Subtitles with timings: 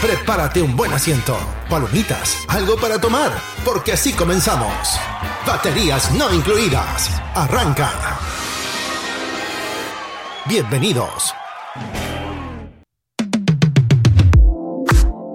[0.00, 1.36] Prepárate un buen asiento,
[1.68, 3.32] palomitas, algo para tomar,
[3.64, 4.96] porque así comenzamos.
[5.44, 7.10] Baterías no incluidas.
[7.34, 7.90] Arranca.
[10.46, 11.34] Bienvenidos.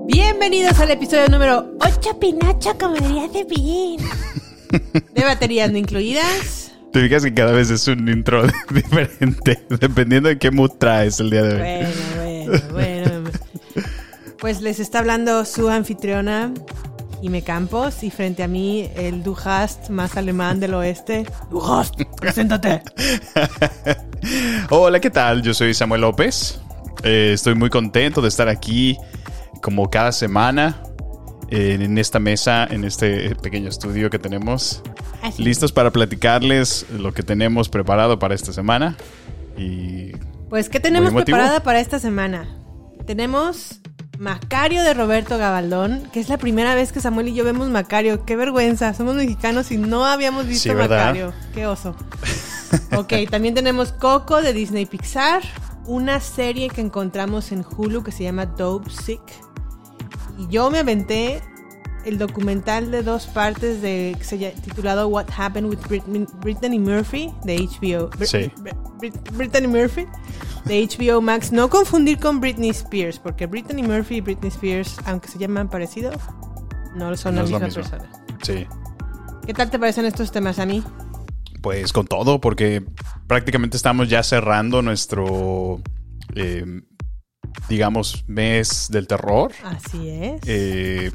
[0.08, 4.00] Bienvenidos al episodio número 8 Pinocho, como diría Cepillín.
[5.14, 6.72] De baterías no incluidas.
[6.94, 11.32] Te fijas que cada vez es un intro diferente, dependiendo de qué mood traes el
[11.32, 11.60] día de hoy.
[12.22, 13.32] Bueno, bueno, bueno.
[14.44, 16.52] Pues les está hablando su anfitriona,
[17.22, 21.26] Jime Campos, y frente a mí el Du hast más alemán del oeste.
[21.50, 22.82] Du hast, preséntate.
[24.70, 25.44] Hola, ¿qué tal?
[25.44, 26.60] Yo soy Samuel López.
[27.04, 28.98] Eh, estoy muy contento de estar aquí
[29.62, 30.84] como cada semana
[31.50, 34.84] eh, en esta mesa, en este pequeño estudio que tenemos.
[35.22, 35.42] Así.
[35.42, 38.98] Listos para platicarles lo que tenemos preparado para esta semana.
[39.58, 40.12] Y
[40.50, 42.58] Pues, ¿qué tenemos preparada para esta semana?
[43.06, 43.80] Tenemos
[44.24, 48.24] Macario de Roberto Gabaldón, que es la primera vez que Samuel y yo vemos Macario.
[48.24, 50.74] Qué vergüenza, somos mexicanos y no habíamos visto.
[50.74, 51.34] Macario.
[51.54, 51.94] Qué oso.
[52.98, 55.42] ok, también tenemos Coco de Disney Pixar,
[55.88, 59.20] una serie que encontramos en Hulu que se llama Dope Sick.
[60.40, 61.42] Y yo me aventé
[62.06, 65.80] el documental de dos partes de que se llama- titulado What Happened with
[66.42, 68.10] Brittany Murphy de HBO.
[68.12, 68.52] Br- Sí.
[68.62, 70.06] Br- Brit- Brittany Murphy
[70.66, 71.52] de HBO Max.
[71.52, 76.12] No confundir con Britney Spears, porque Brittany Murphy y Britney Spears, aunque se llaman parecido,
[76.96, 77.82] no son No la misma mismo.
[77.84, 78.10] persona.
[78.42, 78.66] sí,
[79.46, 80.84] ¿Qué tal te parecen estos temas a mí?
[81.62, 82.84] pues con todo, porque
[83.26, 85.82] prácticamente estamos ya cerrando nuestro,
[86.36, 86.66] eh,
[87.70, 89.54] digamos, mes del terror.
[89.64, 90.42] Así es.
[90.46, 91.10] Eh,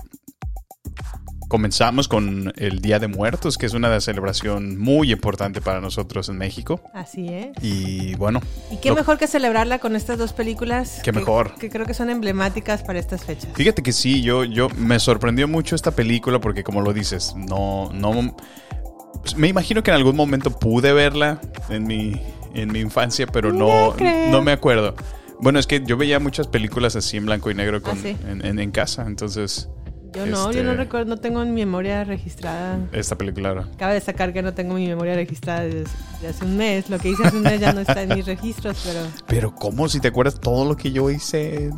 [1.48, 6.36] comenzamos con el Día de Muertos, que es una celebración muy importante para nosotros en
[6.38, 6.80] México.
[6.94, 7.48] Así es.
[7.62, 11.00] Y bueno, Y qué lo- mejor que celebrarla con estas dos películas.
[11.02, 11.54] Qué que- mejor.
[11.54, 13.50] Que creo que son emblemáticas para estas fechas.
[13.54, 17.90] fíjate que sí, yo, yo me sorprendió mucho esta película porque como lo dices, no,
[17.94, 18.36] no,
[19.22, 22.20] pues, me imagino que en algún momento pude verla en mi,
[22.54, 23.94] en mi infancia, pero no,
[24.30, 24.94] No me acuerdo.
[25.40, 28.16] Bueno, es que yo veía muchas películas así en blanco y negro con, Ah, sí.
[28.28, 29.68] en, en- en casa, entonces
[30.14, 32.78] Yo no, yo no este- recuerdo, no tengo mi memoria registrada.
[32.92, 36.56] esta película era- Cabe destacar que no tengo mi memoria registrada desde, desde hace un
[36.56, 36.88] mes.
[36.90, 39.88] Lo que hice hace un mes ya no está en mis registros, pero Pero ¿cómo?
[39.88, 41.70] Si te acuerdas todo lo que yo hice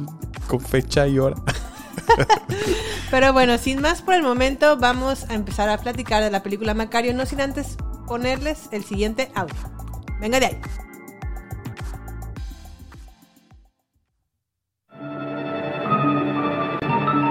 [0.46, 1.36] con fecha y hora.
[3.10, 6.74] Pero bueno, sin más por el momento, vamos a empezar a platicar de la película
[6.74, 7.76] Macario, no sin antes
[8.06, 9.54] ponerles el siguiente audio.
[10.20, 10.58] Venga de ahí.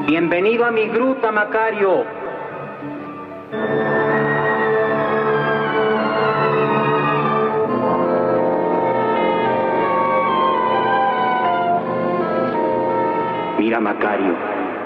[0.10, 2.04] Bienvenido a mi gruta, Macario.
[13.60, 14.34] Mira, Macario,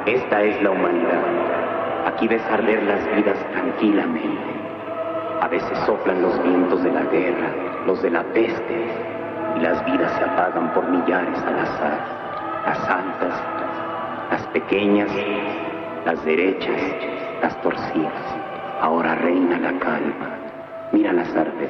[0.08, 1.24] esta es la humanidad.
[2.08, 4.28] Aquí ves arder las vidas tranquilamente.
[5.40, 7.48] A veces soplan los vientos de la guerra,
[7.88, 8.88] los de la peste,
[9.56, 11.98] y las vidas se apagan por millares al azar.
[12.66, 13.63] Las altas,
[14.34, 15.12] las pequeñas,
[16.08, 16.82] las derechas,
[17.44, 18.26] las torcidas.
[18.82, 20.40] Ahora reina la calma.
[20.92, 21.70] Mira las artes.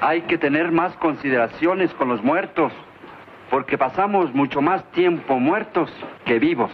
[0.00, 2.72] Hay que tener más consideraciones con los muertos,
[3.50, 5.92] porque pasamos mucho más tiempo muertos
[6.24, 6.72] que vivos.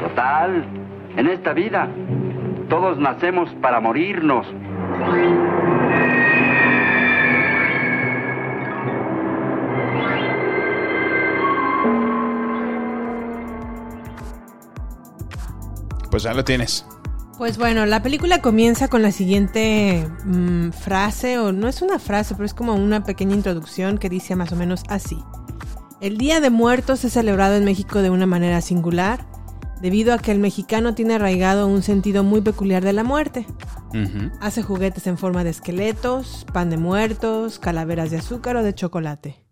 [0.00, 0.64] Total,
[1.16, 1.86] en esta vida,
[2.68, 4.48] todos nacemos para morirnos.
[16.16, 16.86] Pues ya lo tienes.
[17.36, 22.34] Pues bueno, la película comienza con la siguiente mm, frase, o no es una frase,
[22.34, 25.18] pero es como una pequeña introducción que dice más o menos así.
[26.00, 29.26] El Día de Muertos es celebrado en México de una manera singular.
[29.82, 33.46] debido a que el mexicano tiene arraigado un sentido muy peculiar de la muerte.
[33.90, 34.30] Ujú.
[34.40, 39.44] Hace juguetes en forma de esqueletos, pan de muertos, calaveras de azúcar o de chocolate.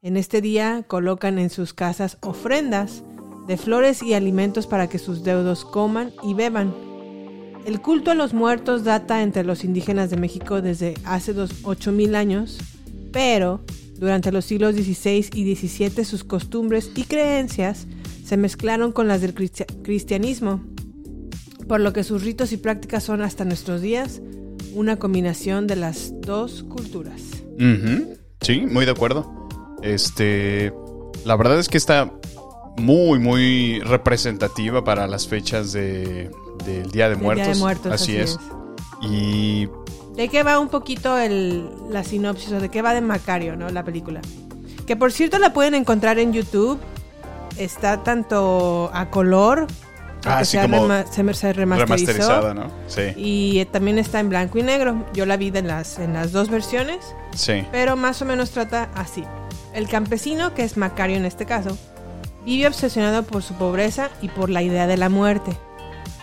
[0.00, 3.02] En este día colocan en sus casas ofrendas
[3.46, 6.74] de flores y alimentos para que sus deudos coman y beban.
[7.66, 12.14] El culto a los muertos data entre los indígenas de México desde hace dos, 8000
[12.14, 12.58] años,
[13.12, 13.62] pero
[13.98, 17.86] durante los siglos XVI y XVII sus costumbres y creencias
[18.24, 20.62] se mezclaron con las del cristia- cristianismo,
[21.68, 24.20] por lo que sus ritos y prácticas son hasta nuestros días
[24.74, 27.22] una combinación de las dos culturas.
[28.40, 29.48] Sí, muy de acuerdo.
[29.82, 30.72] Este,
[31.24, 32.12] la verdad es que está
[32.76, 36.30] muy, muy representativa para las fechas de,
[36.64, 37.46] del Día de Muertos.
[37.46, 38.38] Día de Muertos, así, así es.
[39.02, 39.68] Y
[40.16, 43.68] ¿De qué va un poquito el, la sinopsis o de qué va de Macario, ¿no?
[43.70, 44.20] La película.
[44.86, 46.78] Que por cierto la pueden encontrar en YouTube.
[47.56, 49.66] Está tanto a color,
[50.26, 52.68] Ah, sí, se, como rema- se, remasterizada, ¿no?
[52.88, 55.04] Sí, Y también está en blanco y negro.
[55.12, 57.64] Yo la vi de las, en las dos versiones, sí.
[57.70, 59.22] pero más o menos trata así.
[59.74, 61.76] El campesino, que es Macario en este caso,
[62.44, 65.56] vive obsesionado por su pobreza y por la idea de la muerte.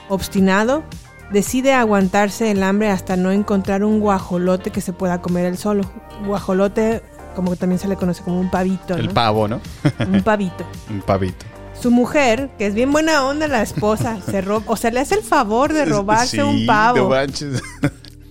[0.09, 0.83] Obstinado,
[1.31, 5.89] decide aguantarse el hambre hasta no encontrar un guajolote que se pueda comer él solo.
[6.25, 7.01] Guajolote,
[7.35, 9.13] como que también se le conoce como un pavito, El ¿no?
[9.13, 9.61] pavo, ¿no?
[10.07, 10.65] un pavito.
[10.89, 11.45] Un pavito.
[11.79, 15.15] Su mujer, que es bien buena onda la esposa, se roba, o sea, le hace
[15.15, 17.09] el favor de robarse Sí, un no pavo.
[17.09, 17.61] manches.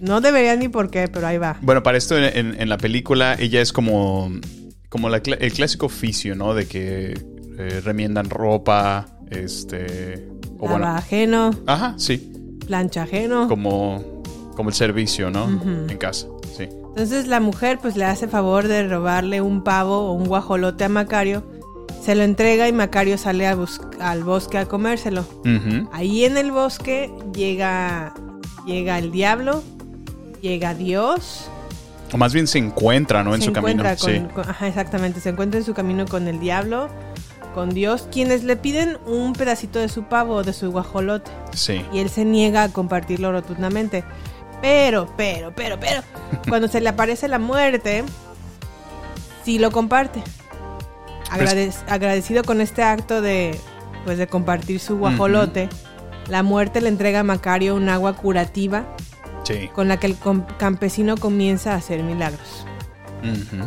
[0.01, 1.59] No debería ni por qué, pero ahí va.
[1.61, 4.33] Bueno, para esto en, en- en la película ella es como,
[4.89, 6.55] como la el clásico oficio, ¿no?
[6.55, 7.23] De que
[7.61, 10.29] eh, remiendan ropa, este...
[10.59, 12.59] O bueno, ajeno, ajá, sí.
[12.67, 13.49] plancha ajeno.
[13.49, 14.23] Como,
[14.57, 15.45] como el servicio, ¿no?
[15.47, 15.87] Ujú.
[15.89, 16.27] En casa,
[16.57, 16.65] sí.
[16.71, 20.89] Entonces la mujer pues le hace favor de robarle un pavo o un guajolote a
[20.91, 21.45] Macario.
[22.03, 23.57] Se lo entrega y Macario sale a
[24.01, 25.21] al bosque a comérselo.
[25.23, 25.89] Ujú.
[25.93, 28.13] Ahí en el bosque llega,
[28.67, 29.63] llega el diablo,
[30.43, 31.49] llega Dios.
[32.13, 33.35] O más bien se encuentra, ¿no?
[33.35, 33.83] En se su camino.
[33.85, 34.35] encuentra con, sí.
[34.35, 36.89] con- ajá, exactamente, se encuentra en su camino con el diablo,
[37.55, 41.31] con Dios, quienes le piden un pedacito de su pavo o de su guajolote.
[41.53, 41.85] Sí.
[41.93, 44.05] Y él se niega a compartirlo rotundamente.
[44.63, 46.03] Pero, pero, pero, pero,
[46.49, 48.05] cuando se le aparece la muerte,
[49.45, 50.23] sí lo comparte.
[51.31, 53.59] Agradec- agradecido con este acto de,
[54.05, 55.69] pues, de compartir su guajolote,
[56.29, 58.85] la muerte le entrega a Macario un agua curativa
[59.45, 59.69] Sí.
[59.75, 60.17] con la que el
[60.59, 62.67] campesino comienza a hacer milagros.
[63.23, 63.65] Ujú.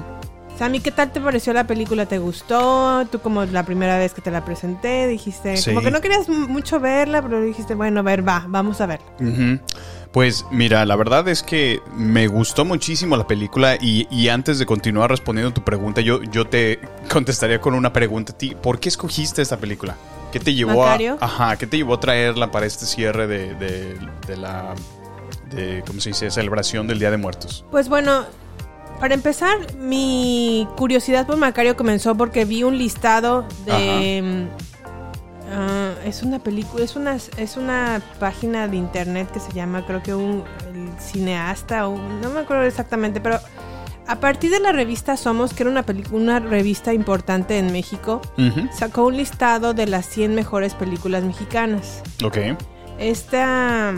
[0.57, 2.05] Sammy, ¿qué tal te pareció la película?
[2.05, 3.05] ¿Te gustó?
[3.11, 5.71] Tú como la primera vez que te la presenté dijiste, Sí.
[5.71, 9.59] como que no querías mucho verla, pero dijiste, bueno, a ver, va, vamos a verla.
[10.11, 14.67] Pues mira, la verdad es que me gustó muchísimo la película y, y antes de
[14.67, 16.79] continuar respondiendo tu pregunta, yo, yo te
[17.11, 18.55] contestaría con una pregunta a ti.
[18.61, 19.95] ¿Por qué escogiste esta película?
[20.31, 21.17] ¿Qué te llevó Macario.
[21.19, 23.97] a, ajá, ¿qué te llevó a traerla para este cierre de, de-
[24.27, 24.75] de la
[25.49, 26.29] de, ¿cómo se dice?
[26.29, 27.65] celebración del Día de Muertos?
[27.71, 28.25] Pues bueno,
[29.03, 34.47] para empezar, mi curiosidad por Macario comenzó porque vi un listado de...
[35.51, 40.01] ah, es una película, es una, es una página de internet que se llama, creo
[40.01, 43.41] que un el cineasta, o no me acuerdo exactamente, pero
[44.07, 45.83] a partir de la revista Somos, que era una,
[46.13, 48.21] una revista importante en México,
[48.71, 52.03] sacó un listado de las 100 mejores películas mexicanas.
[52.23, 52.37] Ok.
[52.99, 53.93] Esta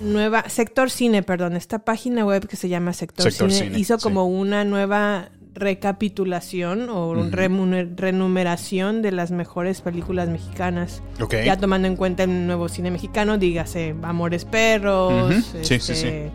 [0.00, 3.98] nueva, Sector Cine, perdón, esta página web que se llama Sector, Sector Cine, Cine, hizo
[3.98, 4.02] sí.
[4.02, 7.30] como una nueva recapitulación o Ujú.
[7.30, 11.02] remuner- renumeración de las mejores películas mexicanas.
[11.20, 11.34] Ok.
[11.44, 15.94] Ya tomando en cuenta el nuevo cine mexicano, dígase Amores Perros, Ujú, sí, sí, este,
[15.94, 16.32] sí.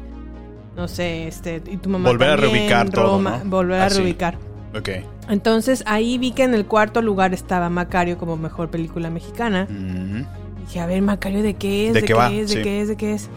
[0.75, 3.49] no sé, este, y tu mamá Volver a también, reubicar todo, Roma, ¿no?
[3.49, 3.97] Volver a Así.
[3.99, 4.37] reubicar.
[4.77, 4.89] Ok.
[5.29, 9.67] Entonces ahí vi que en el cuarto lugar estaba Macario como mejor película mexicana.
[9.69, 10.25] Ujú.
[10.65, 11.93] Dije, a ver, Macario, ¿de qué es?
[11.93, 12.31] ¿De ¿De, qué qué, va?
[12.31, 12.49] es?
[12.49, 12.61] ¿De Sí.
[12.63, 12.87] qué es?
[12.89, 13.29] ¿De qué es?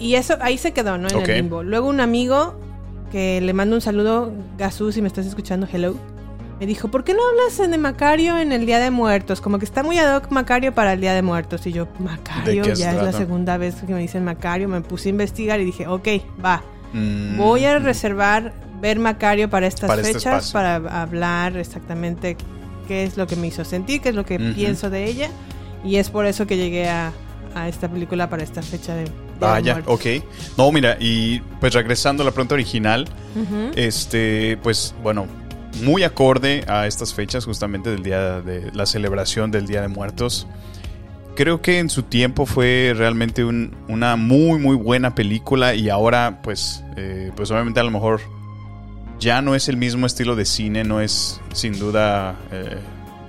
[0.00, 1.08] Y eso, ahí se quedó, ¿no?
[1.08, 1.28] En Ok.
[1.28, 1.62] el limbo.
[1.62, 2.58] Luego un amigo
[3.12, 5.94] que le mando un saludo, Gasú, si me estás escuchando, hello.
[6.58, 9.40] Me dijo, ¿por qué no hablas de Macario en el Día de Muertos?
[9.40, 11.66] Como que está muy ad hoc Macario para el Día de Muertos.
[11.66, 14.68] Y yo, Macario, ¿De qué se ya es la segunda vez que me dicen Macario.
[14.68, 16.06] Me puse a investigar y dije, ok,
[16.44, 16.62] va.
[16.92, 17.36] Mm.
[17.38, 20.52] Voy a reservar ver Macario para estas Para este fechas, espacio.
[20.52, 22.36] para hablar exactamente
[22.88, 24.54] qué es lo que me hizo sentir, qué es lo que Ujú.
[24.54, 25.28] pienso de ella.
[25.82, 27.12] Y es por eso que llegué a,
[27.54, 29.04] a esta película para esta fecha de...
[29.40, 30.04] Vaya, ok.
[30.58, 33.08] No, mira, y pues regresando a la pregunta original,
[33.76, 35.26] este, pues bueno,
[35.82, 40.46] muy acorde a estas fechas justamente del día de la celebración del Día de Muertos.
[41.36, 46.40] Creo que en su tiempo fue realmente un- una muy muy buena película y ahora
[46.42, 48.20] pues, eh, pues obviamente a lo mejor
[49.20, 52.76] ya no es el mismo estilo de cine, no es sin duda eh,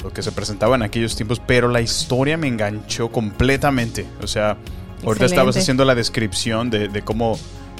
[0.03, 4.05] lo que se presentaba en aquellos tiempos, pero la historia me enganchó completamente.
[4.23, 4.57] O sea,
[5.03, 7.37] ahorita estabas haciendo la descripción de, de cómo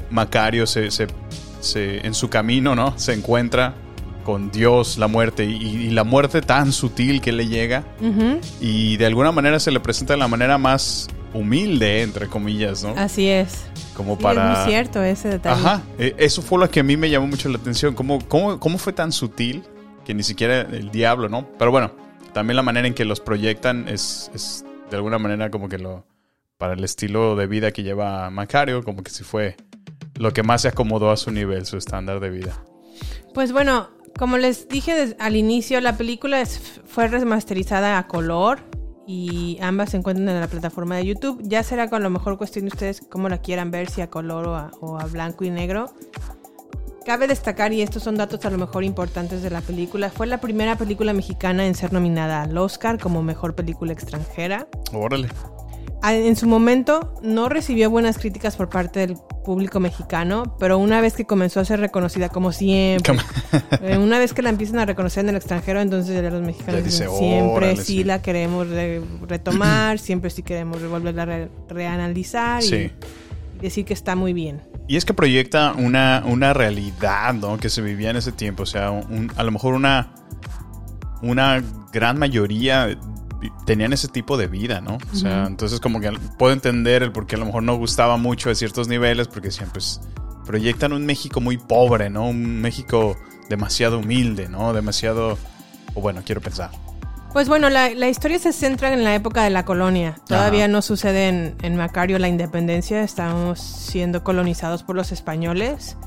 [0.10, 1.08] Macario se, se-
[1.60, 2.98] se- en su camino, ¿no?
[2.98, 3.74] Se encuentra
[4.24, 8.98] con Dios, la muerte, y, y la muerte tan sutil que le llega, Ujú, y
[8.98, 12.90] de alguna manera se le presenta de la manera más humilde, entre comillas, ¿no?
[12.98, 13.64] Así es.
[13.96, 14.52] Como Sí, para...
[14.54, 15.60] Es muy cierto ese detalle.
[15.60, 17.96] Ajá, eh, eso fue lo que a mí me llamó mucho la atención.
[17.96, 19.64] ¿Cómo, cómo, cómo fue tan sutil
[20.06, 21.48] que ni siquiera el diablo, ¿no?
[21.58, 21.92] Pero bueno,
[22.34, 26.06] también la manera en que los proyectan es, es de alguna manera como que lo...
[26.62, 29.58] Para el estilo de vida que lleva Macario, como que sí fue
[30.14, 32.54] lo que más se acomodó a su nivel, su estándar de vida.
[33.34, 33.90] Pues bueno,
[34.20, 36.44] como les dije al inicio, la película
[36.86, 38.60] fue remasterizada a color
[39.08, 41.42] y ambas se encuentran en la plataforma de YouTube.
[41.42, 44.48] Ya será con lo mejor cuestión de ustedes cómo la quieran ver, si a color
[44.48, 45.92] o a, o a blanco y negro.
[47.08, 50.40] Cabe destacar, y estos son datos a lo mejor importantes de la película, fue la
[50.40, 54.68] primera película mexicana en ser nominada al Oscar como mejor película extranjera.
[54.94, 55.28] Órale.
[56.04, 61.14] En su momento no recibió buenas críticas por parte del público mexicano, pero una vez
[61.14, 63.18] que comenzó a ser reconocida como siempre,
[63.84, 66.84] eh, una vez que la empiezan a reconocer en el extranjero, entonces ya los mexicanos
[66.84, 68.04] dice, dicen, siempre "Órale, sí, sí".
[68.04, 72.90] la queremos re- retomar, siempre sí queremos volverla a re- reanalizar Sí.
[73.58, 74.60] y decir que está muy bien.
[74.88, 77.58] Y es que proyecta una, una realidad, ¿no?
[77.58, 78.64] Que se vivía en ese tiempo.
[78.64, 80.14] O sea, un- a lo mejor una,
[81.22, 82.98] una gran mayoría
[83.66, 84.98] tenían ese tipo de vida, ¿no?
[85.12, 88.18] O sea, entonces como que puedo entender el por qué a lo mejor no gustaba
[88.18, 90.02] mucho de ciertos niveles, porque decían, pues,
[90.46, 92.30] proyectan un México muy pobre, ¿no?
[92.30, 93.18] Un México
[93.50, 94.74] demasiado humilde, ¿no?
[94.74, 95.38] Demasiado...
[95.94, 96.72] O bueno, quiero pensar.
[97.34, 100.16] Pues bueno, la, la historia se centra en la época de la colonia.
[100.28, 105.98] Todavía no sucede en, en Macario la independencia, estamos siendo colonizados por los españoles.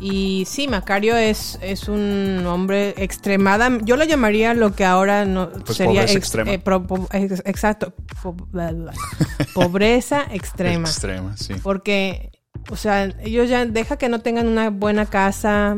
[0.00, 3.70] Y sí, Macario es, es un hombre extremada.
[3.82, 6.52] Yo lo llamaría lo que ahora no Pues sería pobreza ex- extrema.
[6.52, 8.92] eh, pro- po- ex- exacto, po- bla, bla.
[9.54, 10.88] pobreza extrema.
[10.88, 11.54] Extrema, sí.
[11.62, 12.30] Porque,
[12.70, 15.76] o sea, ellos ya deja que no tengan una buena casa,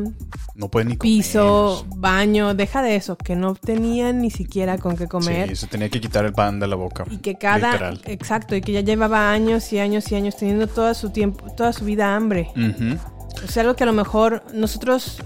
[0.55, 1.13] No pueden ni comer.
[1.13, 5.49] piso, baño, deja de eso, que no tenían ni siquiera con qué comer.
[5.49, 7.05] Sí, se tenía que quitar el pan de la boca.
[7.09, 8.01] Y que cada, Literal.
[8.05, 11.73] exacto, y que ya llevaba años y años y años teniendo toda su tiempo, toda
[11.73, 12.49] su vida hambre.
[12.55, 15.21] O sea, algo que a lo mejor nosotros,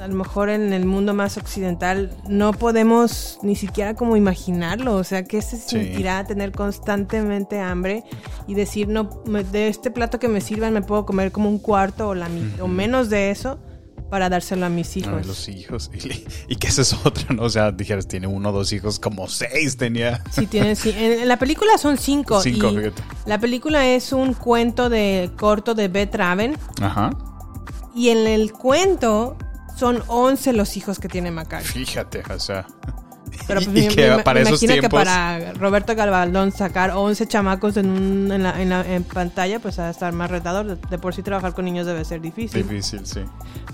[0.00, 4.96] a lo mejor en el mundo más occidental, no podemos ni siquiera como imaginarlo.
[4.96, 5.62] O sea, ¿qué se Sí.
[5.78, 8.04] sentirá tener constantemente hambre
[8.46, 9.04] y decir, no,
[9.52, 12.52] de este plato que me sirvan me puedo comer como un cuarto o, la mi-
[12.60, 13.58] o menos de eso
[14.12, 15.14] para dárselo a mis hijos?
[15.22, 15.90] Ay, los hijos.
[15.94, 17.44] Y, y que esa es otra, ¿no?
[17.44, 20.22] O sea, dijeras, tiene uno o dos hijos, como seis tenía.
[20.30, 20.90] Sí, tiene, sí.
[20.90, 22.42] En, en la película son cinco.
[22.42, 23.02] Cinco, y fíjate.
[23.24, 26.58] La película es un cuento de corto de Beth Raven.
[26.82, 27.08] Ajá.
[27.94, 29.38] Y en el cuento
[29.78, 31.66] son 11 los hijos que tiene Macario.
[31.66, 32.66] Fíjate, o sea.
[33.46, 35.00] Pero y, pues, y me- que me- para me esos imagino tiempos.
[35.00, 39.58] que para Roberto Galvaldón sacar 11 chamacos en, un- en, la, en, la- en pantalla,
[39.60, 40.66] pues va a estar más retador.
[40.66, 42.62] De, de por sí trabajar con niños debe ser difícil.
[42.62, 43.20] Difícil, sí.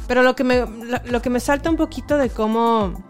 [0.06, 3.04] Pero lo que me lo, lo que me salta un poquito de cómo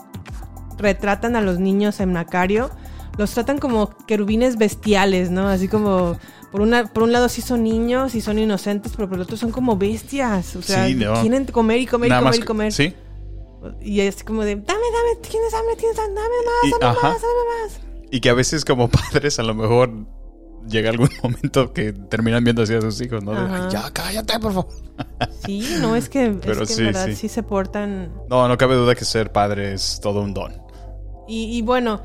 [0.79, 2.71] retratan a los niños en Macario,
[3.17, 5.49] los tratan como querubines bestiales, ¿no?
[5.49, 6.17] Así como
[6.53, 9.37] por una por un lado sí son niños y son inocentes, pero por el otro
[9.37, 11.15] son como bestias, o sea, Sí, no.
[11.21, 12.73] quieren comer y comer Nada y comer y comer.
[12.73, 12.95] Sí.
[13.81, 17.09] Y es como de, dame, dame, tienes hambre, tienes hambre, dame más, Y- dame ajá.
[17.11, 17.81] más, dame más.
[18.11, 19.91] Y que a veces, como padres, a lo mejor
[20.69, 23.33] llega algún momento que terminan viendo así a sus hijos, ¿no?
[23.33, 23.65] De, Ajá.
[23.67, 24.69] "Ay, ya, cállate, por favor.
[25.47, 27.15] Sí, no, es que, es Pero que sí, en verdad sí.
[27.15, 30.61] sí se portan No, no cabe duda que ser padre es todo un don.
[31.27, 32.03] Y, y bueno,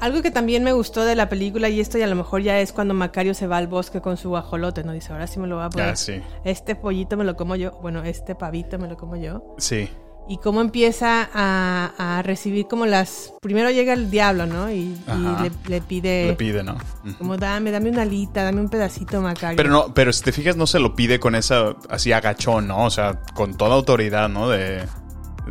[0.00, 2.60] algo que también me gustó de la película, y esto y a lo mejor ya
[2.60, 4.92] es cuando Macario se va al bosque con su guajolote, ¿no?
[4.92, 5.88] Dice, ahora sí me lo voy a poner.
[5.90, 6.20] Ah, sí.
[6.44, 9.54] Este pollito me lo como yo, bueno, este pavito me lo como yo.
[9.58, 9.88] Sí.
[10.28, 13.32] Y cómo empieza a, a recibir como las...
[13.40, 14.70] Primero llega el diablo, ¿no?
[14.72, 14.96] Y,
[15.42, 16.26] le, le pide...
[16.26, 16.76] Le pide, ¿no?
[17.18, 19.56] Como dame, dame una alita, dame un pedacito, Macario.
[19.56, 22.84] Pero no, pero si te fijas, no se lo pide con esa así agachón, ¿no?
[22.86, 24.48] O sea, con toda autoridad, ¿no?
[24.48, 24.84] De,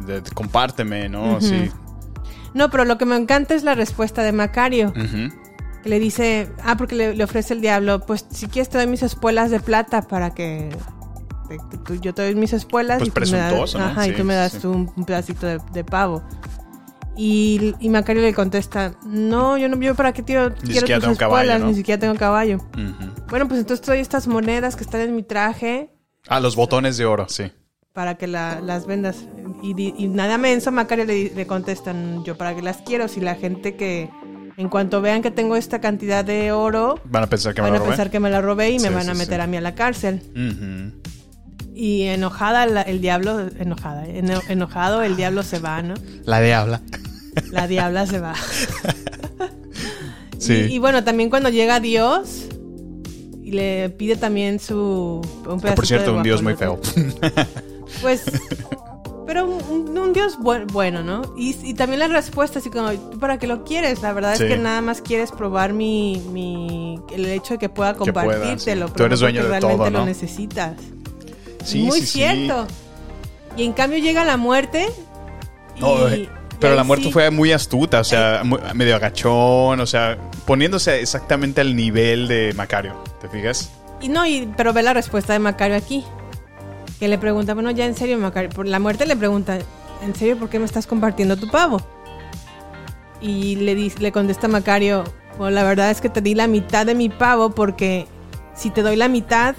[0.06, 1.38] de- de compárteme, ¿no?
[1.38, 1.72] Así.
[2.54, 4.92] No, pero lo que me encanta es la respuesta de Macario.
[4.92, 8.88] Que le dice, ah, porque le, le ofrece el diablo, pues si quieres te doy
[8.88, 10.76] mis espuelas de plata para que
[11.86, 13.84] tú- yo te doy mis espuelas Pues y, tú me das, ¿no?
[13.86, 14.68] ajá, y Sí, tú me das sí.
[14.68, 16.24] un, un pedacito de, de pavo.
[17.18, 21.04] Y, y Macario le contesta, no, yo no yo para qué tío, quiero siquiera tus
[21.06, 21.68] tengo caballo, espuelas, ¿no?
[21.68, 22.58] ni siquiera tengo caballo.
[22.58, 23.12] Ujú.
[23.30, 25.90] Bueno, pues entonces doy estas monedas que están en mi traje
[26.28, 27.52] Ah, los botones de oro, sí.
[27.94, 29.18] para que la- las vendas.
[29.64, 33.36] Y, y nada menso, Macario le, le contestan, yo para qué las quiero, si la
[33.36, 34.10] gente que
[34.58, 37.74] en cuanto vean que tengo esta cantidad de oro, Van a pensar que me van
[37.74, 37.90] lo a robé.
[37.92, 39.42] pensar que me la robé y me Sí, van a meter sí.
[39.42, 40.22] a mí a la cárcel.
[40.36, 41.14] Ujú.
[41.78, 45.94] Y enojada la- el diablo, enojada, eno- enojado el diablo se va, ¿no?
[46.24, 46.82] La diabla.
[47.52, 48.34] la diabla se va.
[50.38, 50.54] Sí.
[50.70, 52.46] Y, y bueno, también cuando llega Dios
[53.42, 56.80] y le pide también su un Que, pedacito por cierto, de un dios muy feo.
[58.02, 58.24] Pues,
[59.26, 61.22] pero un, un dios buen- bueno, ¿no?
[61.38, 64.02] Y, y también la respuesta, así como, ¿tú para qué lo quieres?
[64.02, 64.44] La verdad Sí.
[64.44, 68.26] es que nada más quieres probar mi, mi el hecho de que pueda Que pueda,
[68.26, 68.88] compartírtelo.
[68.88, 68.94] sí.
[68.94, 70.74] pero Tú eres dueño de realmente todo, lo necesitas.
[71.66, 72.14] Sí, Muy sí, sí.
[72.20, 72.68] cierto.
[73.58, 74.88] Y en cambio llega la muerte.
[75.76, 76.30] y- No, y
[76.60, 81.02] pero la muerte sí- fue muy astuta, o sea, mu- medio agachón, o sea, poniéndose
[81.02, 83.70] exactamente al nivel de Macario, ¿te fijas?
[84.00, 86.04] Y no, y, pero ve la respuesta de Macario aquí.
[87.00, 88.50] Que le pregunta, bueno, ya en serio, Macario.
[88.52, 89.58] Por la muerte le pregunta,
[90.02, 91.82] ¿en serio por qué me estás compartiendo tu pavo?
[93.22, 95.04] Y le, dice, le contesta Macario,
[95.38, 98.08] bueno, la verdad es que te di la mitad de mi pavo porque
[98.56, 99.56] si te doy la mitad,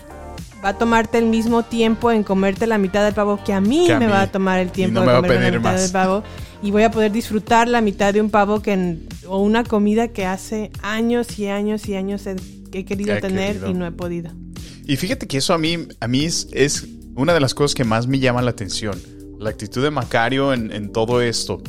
[0.66, 3.85] va a tomarte el mismo tiempo en comerte la mitad del pavo que a mí
[3.87, 4.12] Que a me mí.
[4.12, 5.82] va a tomar el tiempo no de comerme la mitad más.
[5.82, 6.23] del pavo.
[6.62, 10.08] Y voy a poder disfrutar la mitad de un pavo que en- o una comida
[10.08, 12.35] que hace años y años y años he,
[12.73, 13.70] que he querido he tener querido.
[13.70, 14.32] y no he podido.
[14.85, 17.85] Y fíjate que eso a mí, a mí es, es una de las cosas que
[17.85, 18.99] más me llama la atención.
[19.38, 21.62] La actitud de Macario en, en todo esto.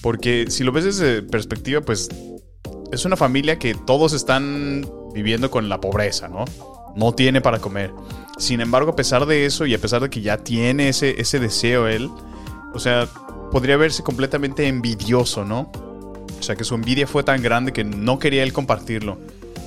[0.00, 2.08] Porque si lo ves desde perspectiva, pues
[2.92, 6.44] es una familia que todos están viviendo con la pobreza, ¿no?
[6.96, 7.92] No tiene para comer.
[8.38, 11.38] Sin embargo, a pesar de eso y a pesar de que ya tiene ese, ese
[11.40, 12.10] deseo él,
[12.74, 13.08] o sea,
[13.50, 15.70] podría verse completamente envidioso, ¿no?
[16.38, 19.18] O sea, que su envidia fue tan grande que no quería él compartirlo.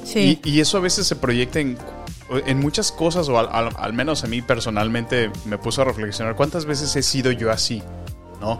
[0.05, 0.39] Sí.
[0.43, 1.77] Y, y eso a veces se proyecta en,
[2.45, 6.35] en muchas cosas, o al, al- al menos a mí personalmente me puso a reflexionar
[6.35, 7.83] cuántas veces he sido yo así,
[8.39, 8.59] ¿no?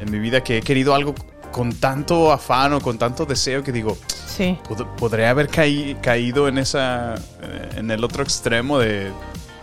[0.00, 1.14] En mi vida que he querido algo
[1.52, 4.58] con tanto afán o con tanto deseo que digo, Sí.
[4.68, 9.10] pod- podría haber caí- caído en esa, eh, en el otro extremo de,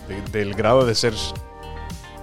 [0.08, 1.13] de- del grado de ser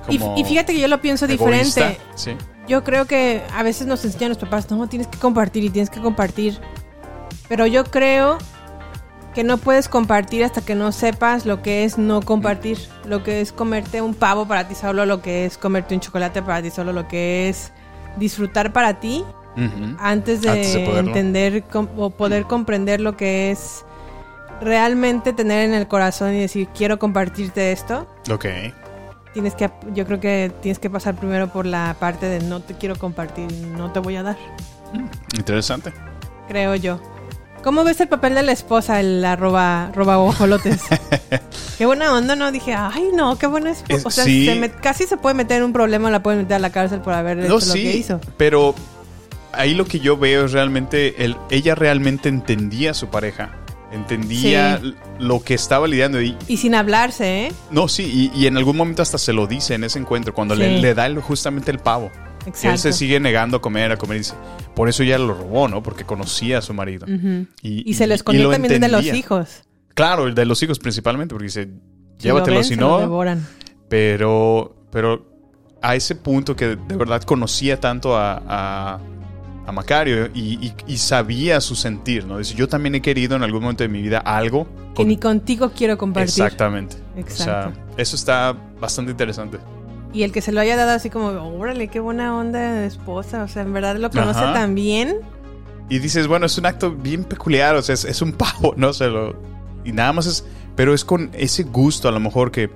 [0.08, 1.80] Y, como y fíjate que yo lo pienso egoísta.
[1.88, 2.00] diferente.
[2.14, 2.36] Sí.
[2.68, 5.90] Yo creo que a veces nos enseñan los papás, no, tienes que compartir y tienes
[5.90, 6.58] que compartir.
[7.48, 8.38] Pero yo creo
[9.34, 12.78] que no puedes compartir hasta que no sepas lo que es no compartir.
[13.04, 16.40] Lo que es comerte un pavo para ti solo, lo que es comerte un chocolate
[16.42, 17.70] para ti solo, lo que es
[18.16, 19.24] disfrutar para ti
[19.98, 21.08] Antes de, Antes de poderlo.
[21.10, 23.84] entender com- o poder comprender lo que es
[24.60, 28.06] realmente tener en el corazón y decir quiero compartirte esto.
[28.30, 28.46] Ok.
[29.32, 32.74] Tienes que, yo creo que tienes que pasar primero por la parte de no te
[32.74, 34.36] quiero compartir, no te voy a dar,
[35.36, 35.92] Interesante.
[36.48, 36.98] creo yo.
[37.62, 40.80] ¿Cómo ves el papel de la esposa, el arroba, roba ojolotes?
[41.78, 42.52] qué buena onda, ¿no?
[42.52, 43.94] Dije, ay, no, qué buena esposa.
[43.96, 44.46] Es- o sea, sí.
[44.46, 47.00] se me- casi se puede meter en un problema, la pueden meter a la cárcel
[47.00, 48.20] por haber hecho No, lo sí, que hizo.
[48.36, 48.74] pero
[49.56, 53.56] ahí lo que yo veo es realmente, el, ella realmente entendía a su pareja,
[53.92, 54.94] entendía Sí.
[55.18, 57.52] lo que estaba lidiando y Y sin hablarse, ¿eh?
[57.70, 60.54] no, sí, y, y en algún momento hasta se lo dice en ese encuentro, cuando
[60.54, 60.82] le, Sí.
[60.82, 62.10] le da el- justamente el pavo.
[62.14, 62.78] Y él Exacto.
[62.78, 64.34] se sigue negando a comer, a comer y dice,
[64.74, 65.82] por eso ella lo robó, ¿no?
[65.82, 67.04] Porque conocía a su marido.
[67.62, 69.18] Y, Y se lo y escondió lo también de los entendía.
[69.18, 69.62] hijos.
[69.94, 71.62] Claro, el de los hijos principalmente, porque dice,
[72.18, 73.46] Si lo llévatelo ven, si lo no, devoran.
[73.88, 75.26] pero, pero
[75.82, 79.00] a ese punto que de verdad conocía tanto a, a,
[79.66, 82.38] a Macario y, y- y sabía su sentir, ¿no?
[82.38, 84.66] Dice, yo también he querido en algún momento de mi vida algo.
[84.94, 86.28] Que ni contigo quiero compartir.
[86.44, 86.96] Exactamente.
[87.16, 87.70] Exacto.
[87.70, 89.58] O sea, eso está bastante interesante.
[90.12, 93.42] Y el que se lo haya dado así como, órale, qué buena onda de esposa.
[93.42, 94.52] O sea, en verdad lo conoce Ajá.
[94.54, 95.16] tan bien.
[95.90, 98.92] Y dices, bueno, es un acto bien peculiar, o sea, es, es un pavo, ¿no?
[98.92, 99.34] Se lo,
[99.84, 102.70] y nada más es, pero es con ese gusto a lo mejor que,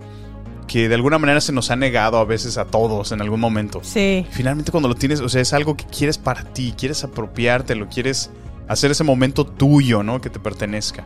[0.71, 3.81] que de alguna manera se nos ha negado a veces a todos en algún momento.
[3.83, 4.25] Sí.
[4.31, 8.31] Finalmente cuando lo tienes, o sea, es algo que quieres para ti, quieres apropiártelo, quieres
[8.69, 10.21] hacer ese momento tuyo, ¿no?
[10.21, 11.05] Que te pertenezca.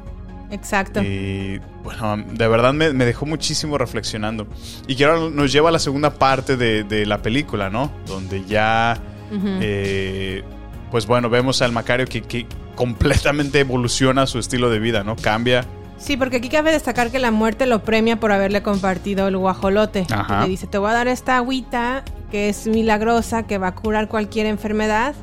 [0.50, 1.02] Exacto.
[1.02, 4.46] Y bueno, de verdad me, me dejó muchísimo reflexionando.
[4.86, 7.90] Y que ahora nos lleva a la segunda parte de, de la película, ¿no?
[8.06, 9.00] Donde ya,
[9.32, 10.44] eh,
[10.90, 15.16] pues bueno, vemos al Macario que, que completamente evoluciona su estilo de vida, ¿no?
[15.16, 15.64] Cambia.
[16.04, 20.06] Sí, porque aquí cabe destacar que la muerte lo premia por haberle compartido el guajolote.
[20.10, 20.42] Ajá.
[20.42, 24.08] Le dice, te voy a dar esta agüita que es milagrosa, que va a curar
[24.08, 25.14] cualquier enfermedad.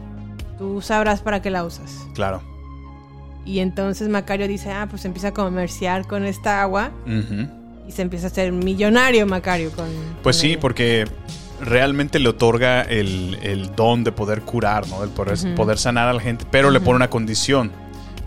[0.57, 2.07] Tú sabrás para qué la usas.
[2.15, 2.41] Claro.
[3.45, 6.89] Y entonces Macario dice, ah, pues empieza a comerciar con esta agua
[7.87, 9.85] y se empieza a hacer millonario Macario con...
[10.23, 10.59] Pues con sí, ella.
[10.61, 11.07] porque
[11.63, 15.03] realmente le otorga el, el don de poder curar, ¿no?
[15.03, 17.71] El poder, poder sanar a la gente, pero le pone una condición.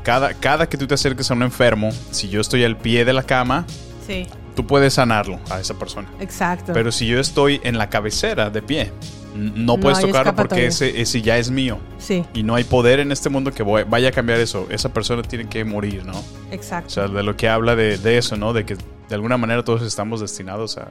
[0.05, 3.13] Cada, cada que tú te acerques a un enfermo, si yo estoy al pie de
[3.13, 3.67] la cama,
[4.07, 6.09] Sí, tú puedes sanarlo a esa persona.
[6.21, 6.73] exacto.
[6.73, 8.93] Pero si yo estoy en la cabecera de pie,
[9.35, 11.79] no puedes tocarlo porque ese, ese ya es mío.
[11.99, 14.67] Sí, Y no hay poder en este mundo que voy- vaya a cambiar eso.
[14.71, 16.13] Esa persona tiene que morir, ¿no?
[16.13, 16.91] O exacto.
[16.91, 18.53] sea, de lo que habla de, de eso, ¿no?
[18.53, 20.91] De que de alguna manera todos estamos destinados a,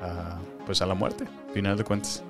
[0.00, 2.22] a, pues a la muerte, final de cuentas.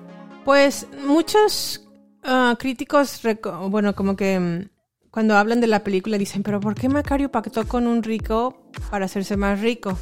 [0.43, 1.83] Pues muchos
[2.29, 3.21] Ah, críticos,
[3.69, 4.69] bueno, como que mm,
[5.17, 9.05] cuando hablan de la película dicen, pero ¿por qué Macario pactó con un rico para
[9.05, 9.97] hacerse más rico?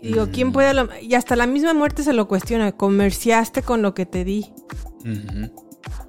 [0.00, 0.72] Y digo, ¿quién puede?
[0.72, 4.46] lo- Y hasta la misma muerte se lo cuestiona, comerciaste con lo que te di.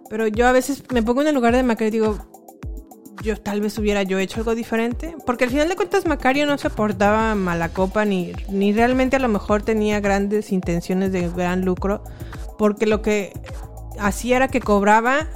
[0.09, 2.17] Pero yo a veces me pongo en el lugar de Macario y digo,
[3.21, 5.13] yo tal vez hubiera yo hecho algo diferente.
[5.25, 9.19] Porque al final de cuentas Macario no se portaba mala copa ni, ni realmente a
[9.19, 12.01] lo mejor tenía grandes intenciones de gran lucro.
[12.57, 13.33] Porque lo que
[13.99, 15.27] hacía era que cobraba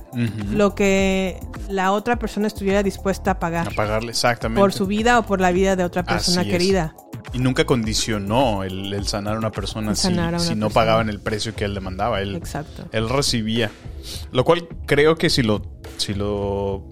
[0.52, 1.40] lo que
[1.70, 3.68] la otra persona estuviera dispuesta a pagar.
[3.68, 4.60] A pagarle exactamente.
[4.60, 6.54] Por su vida o por la vida de otra persona Así es.
[6.54, 6.96] querida.
[7.34, 10.68] Y nunca condicionó el, el sanar a una persona si, sanar a una si no
[10.68, 10.74] persona.
[10.74, 12.22] pagaban el precio que él demandaba.
[12.22, 12.86] Él, Exacto.
[12.92, 13.70] él recibía.
[14.32, 15.62] Lo cual creo que si lo,
[15.98, 16.84] si lo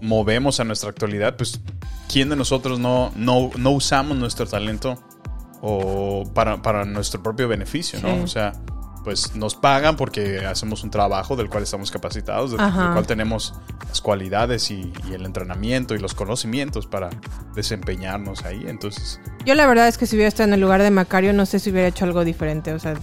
[0.00, 1.60] movemos a nuestra actualidad, pues
[2.08, 5.02] ¿quién de nosotros no, no, no usamos nuestro talento
[5.60, 7.98] o para, para nuestro propio beneficio?
[8.00, 8.22] ¿no?
[8.22, 8.52] O sea,
[9.04, 12.82] pues nos pagan porque hacemos un trabajo del cual estamos capacitados, del, Ajá.
[12.84, 13.54] del cual tenemos
[13.88, 17.10] las cualidades y, y el entrenamiento y los conocimientos para
[17.54, 18.64] desempeñarnos ahí.
[18.66, 21.46] Entonces, Yo la verdad es que si hubiera estado en el lugar de Macario, no
[21.46, 22.72] sé si hubiera hecho algo diferente.
[22.74, 23.00] O sea, de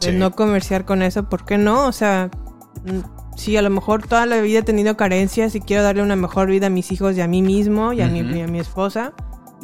[0.00, 0.12] Sí.
[0.12, 1.86] no comerciar con eso, ¿por qué no?
[1.86, 2.28] O sea,
[2.84, 6.16] mm, sí, a lo mejor toda la vida he tenido carencias y quiero darle una
[6.16, 8.58] mejor vida a mis hijos y a mí mismo y a, mi, y a mi
[8.58, 9.12] esposa.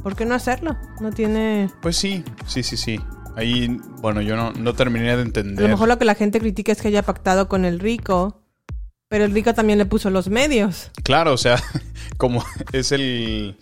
[0.02, 0.76] ¿Por qué no hacerlo?
[1.00, 1.70] No tiene...
[1.82, 3.00] Pues sí, sí, sí, sí.
[3.38, 5.62] Ahí, bueno, yo no, no terminé de A entender.
[5.62, 8.42] lo mejor lo que la gente critica es que haya pactado con el rico,
[9.08, 10.90] pero el rico también le puso los medios.
[11.04, 11.62] Claro, o sea,
[12.16, 13.56] como es el...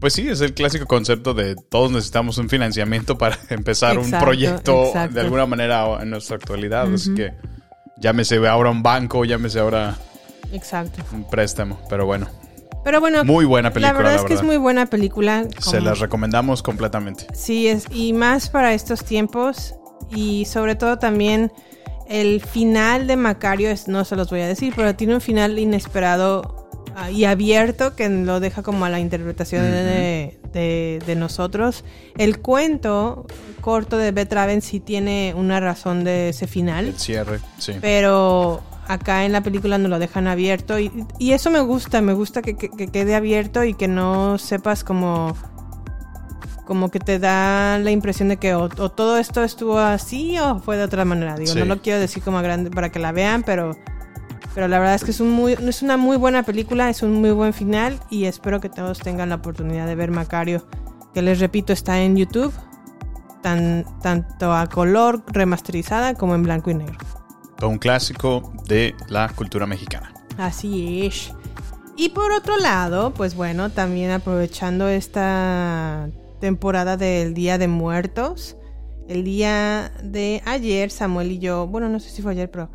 [0.00, 4.86] Pues sí, es el clásico concepto de todos necesitamos un financiamiento para empezar un proyecto
[4.86, 5.14] exacto.
[5.14, 6.92] de alguna manera en nuestra actualidad.
[6.92, 7.34] Así que
[7.98, 9.96] llámese ahora un banco, llámese ahora
[10.52, 11.04] Exacto.
[11.12, 11.78] un préstamo.
[11.90, 12.28] Pero bueno,
[12.84, 15.46] Pero bueno, Muy buena película, La verdad la es que es muy buena película.
[15.58, 17.26] se las recomendamos completamente.
[17.34, 19.74] Sí, es, y más para estos tiempos.
[20.14, 21.52] Y sobre todo también
[22.08, 25.58] el final de Macario, es, no se los voy a decir, pero tiene un final
[25.58, 31.84] inesperado ah, y abierto que lo deja como a la interpretación de, de- de nosotros.
[32.18, 33.26] El cuento
[33.62, 36.88] corto de Betraven sí tiene una razón de ese final.
[36.88, 37.74] El cierre, sí.
[37.80, 38.60] Pero
[38.92, 42.42] acá en la película nos lo dejan abierto y, y eso me gusta, me gusta
[42.42, 45.34] que, que- que quede abierto y que no sepas como
[46.64, 50.60] como que te da la impresión de que o, o todo esto estuvo así o
[50.60, 51.34] fue de otra manera.
[51.36, 51.58] Digo, Sí.
[51.58, 53.76] no lo quiero decir como grande para que la vean, pero
[54.54, 57.14] pero la verdad es que es un muy es una muy buena película, es un
[57.20, 60.64] muy buen final y espero que todos tengan la oportunidad de ver Macario,
[61.12, 62.52] que les repito está en YouTube,
[63.42, 66.98] tan, tanto a color remasterizada como en blanco y negro.
[67.62, 70.12] Todo un clásico de la cultura mexicana.
[70.36, 71.30] Así es.
[71.96, 78.56] Y por otro lado, pues bueno, también aprovechando esta temporada del Día de Muertos,
[79.08, 82.68] el día de ayer, Samuel y yo, bueno, no sé si fue ayer, pero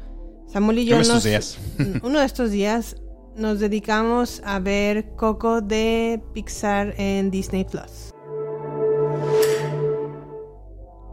[0.48, 1.58] Samuel y yo Uno de estos días.
[2.02, 2.96] uno de estos días
[3.36, 8.14] nos dedicamos a ver Coco de Pixar en Disney Plus.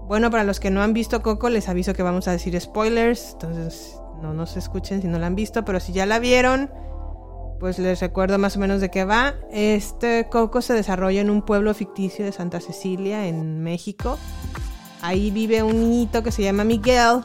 [0.06, 3.32] Bueno, para los que no han visto Coco, les aviso que vamos a decir spoilers,
[3.32, 6.70] entonces no nos escuchen si no la han visto, pero si ya la vieron,
[7.58, 9.34] pues les recuerdo más o menos de qué va.
[9.50, 14.18] Este Coco se desarrolla en un pueblo ficticio de Santa Cecilia, en México.
[15.00, 17.22] Ahí vive un niñito que se llama Miguel,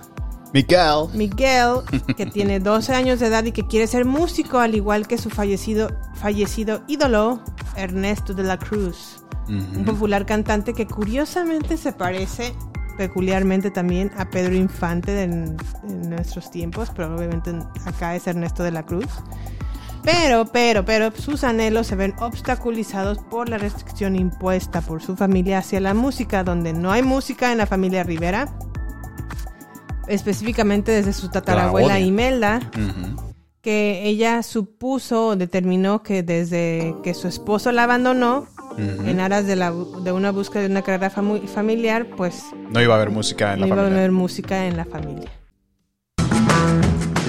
[0.54, 1.08] Miguel.
[1.14, 1.82] Miguel,
[2.18, 5.30] que tiene 12 años de edad y que quiere ser músico, al igual que su
[5.30, 7.42] fallecido, fallecido ídolo,
[7.76, 12.54] Ernesto de la Cruz, un popular cantante que curiosamente se parece
[12.98, 15.58] peculiarmente también a Pedro Infante de, en
[16.10, 17.52] nuestros tiempos, pero obviamente
[17.86, 19.08] acá es Ernesto de la Cruz.
[20.04, 25.60] Pero, pero, pero sus anhelos se ven obstaculizados por la restricción impuesta por su familia
[25.60, 28.50] hacia la música, donde no hay música en la familia Rivera,
[30.08, 32.00] específicamente desde su tatarabuela.
[32.00, 32.60] Imelda,
[33.62, 38.48] que ella supuso determinó que desde que su esposo la abandonó,
[38.80, 42.94] en aras de, la, de una búsqueda de una carrera famu- familiar, pues No iba
[42.94, 44.00] a haber música en no la iba a familia.
[44.00, 45.30] haber música en la familia.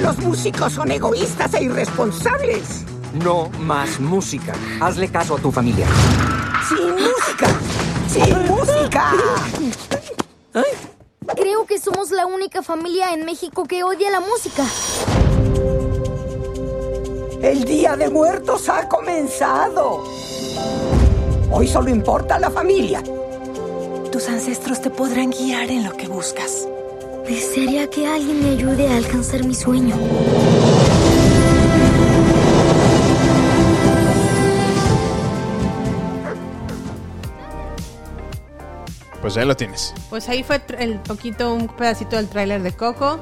[0.03, 2.85] Los músicos son egoístas e irresponsables.
[3.25, 4.53] No más música.
[4.81, 5.87] Hazle caso a tu familia.
[6.69, 7.49] Sin música.
[8.09, 9.13] Sin música.
[11.37, 14.65] Creo que somos la única familia en México que odia la música.
[17.43, 20.05] El Día de Muertos ha comenzado.
[21.53, 23.03] Hoy solo importa la familia.
[24.13, 26.69] Tus ancestros te podrán guiar en lo que buscas.
[27.27, 29.97] Desearía que alguien me ayude a alcanzar mi sueño.
[39.21, 39.93] Pues ahí lo tienes.
[40.09, 43.19] Pues ahí fue el poquito, un pedacito del tráiler de Coco.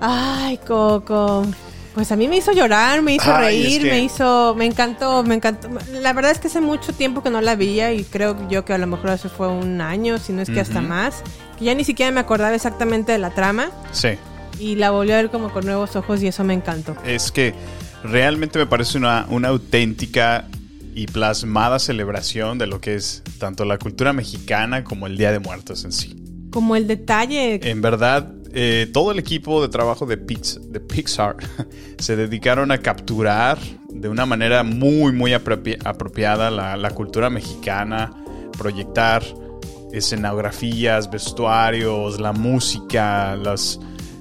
[0.00, 1.44] Ay, Coco.
[1.94, 5.22] Pues a mí me hizo llorar, me hizo reír, es que- me hizo, me encantó,
[5.22, 5.68] me encantó.
[5.92, 8.72] La verdad es que hace mucho tiempo que no la veía y creo yo que
[8.72, 11.22] a lo mejor hace fue un año, si no es que hasta más,
[11.58, 14.08] que ya ni siquiera me acordaba exactamente de la trama Sí.
[14.58, 16.96] y la volví a ver como con nuevos ojos y eso me encantó.
[17.04, 17.52] Es que
[18.02, 20.46] realmente me parece una, una auténtica
[20.94, 25.38] y plasmada celebración de lo que es tanto la cultura mexicana como el Día de
[25.40, 26.16] Muertos en sí.
[26.50, 31.36] Como el detalle, En verdad, eh, todo el equipo de trabajo de, Pix- de Pixar
[31.98, 38.12] se dedicaron a capturar de una manera muy, muy apropi- apropiada la, la cultura mexicana,
[38.58, 39.22] proyectar
[39.92, 43.78] escenografías, vestuarios, la música, las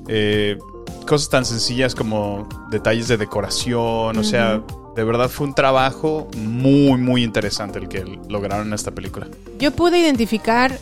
[0.08, 0.58] eh,
[1.08, 4.62] cosas tan sencillas como detalles de decoración, o sea,
[4.96, 9.28] de verdad fue un trabajo muy, muy interesante el que lograron en esta película.
[9.60, 10.78] yo pude identificar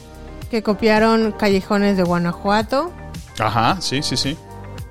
[0.51, 2.91] que copiaron Callejones de Guanajuato.
[3.39, 4.37] Ajá, sí, sí, sí.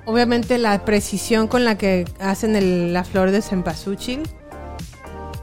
[0.05, 4.21] Obviamente la precisión con la que hacen el- la flor de cempasúchil,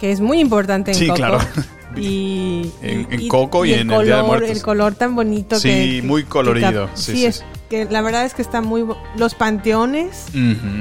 [0.00, 1.16] que es muy importante en Sí, Coco.
[1.16, 1.38] claro.
[1.96, 4.50] Y, En- en Coco y en el color, Día de Muertos.
[4.50, 6.00] El color tan bonito Sí, que...
[6.00, 6.90] que- muy colorido.
[6.94, 7.42] Sí, sí, sí, es sí.
[7.70, 8.84] que la verdad es que está muy...
[9.16, 10.26] Los panteones,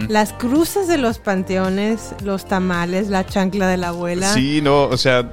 [0.10, 4.34] las cruces de los panteones, los tamales, la chancla de la abuela.
[4.34, 5.32] Sí, no, o sea,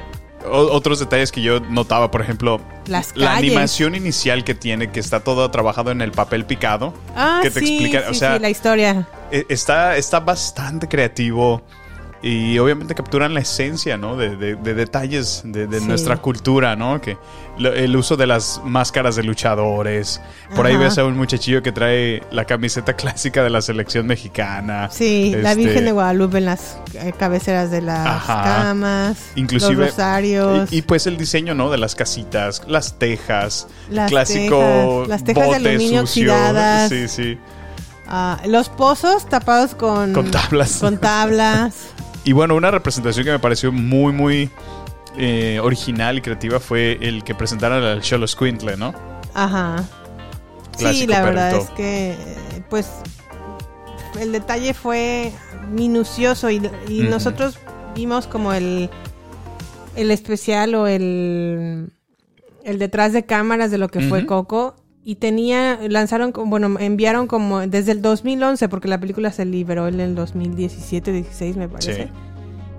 [0.53, 3.51] otros detalles que yo notaba, por ejemplo, Las la calles.
[3.53, 7.61] animación inicial que tiene, que está todo trabajado en el papel picado, Ah, que te
[7.61, 9.09] sí, explica, sí, o sea, sí, la historia.
[9.31, 11.63] e- está, está bastante creativo
[12.25, 14.17] y obviamente capturan la esencia, ¿no?
[14.17, 15.87] De, de- de detalles de, de Sí.
[15.87, 17.01] nuestra cultura, ¿no?
[17.01, 17.17] Que
[17.59, 20.21] lo- el uso de las máscaras de luchadores.
[20.55, 24.89] Por ahí ves a un muchachillo que trae la camiseta clásica de la selección mexicana.
[24.93, 28.45] Sí, la Este, Virgen de Guadalupe en las eh, cabeceras de las Ajá.
[28.45, 30.73] camas, Inclusive los rosarios.
[30.73, 31.71] Y, y, pues el diseño, ¿no?
[31.71, 36.33] De las casitas, las tejas, Las clásico tejas, las tejas de aluminio sucio.
[36.33, 36.89] oxidadas.
[36.89, 37.39] Sí, sí.
[38.07, 40.79] Ah, los pozos tapados con, Con tablas.
[40.81, 41.75] Con tablas.
[42.25, 44.51] Y bueno, una representación que me pareció muy, muy
[45.17, 48.95] eh, original y creativa fue el que presentaron al Cholo Squintle, ¿no?
[49.35, 49.85] Ajá.
[50.79, 52.17] sí, la verdad es que,
[52.71, 52.89] pues,
[54.21, 55.33] el detalle fue
[55.71, 57.59] minucioso y, nosotros
[57.95, 58.89] vimos como el,
[59.97, 61.91] el especial o el,
[62.65, 64.27] el detrás de cámaras de lo que fue.
[64.27, 64.77] Coco.
[65.05, 69.99] Y tenía, lanzaron, bueno, enviaron como desde el 2011, porque la película se liberó en
[70.01, 72.05] el 2017-16, me parece.
[72.05, 72.11] Sí.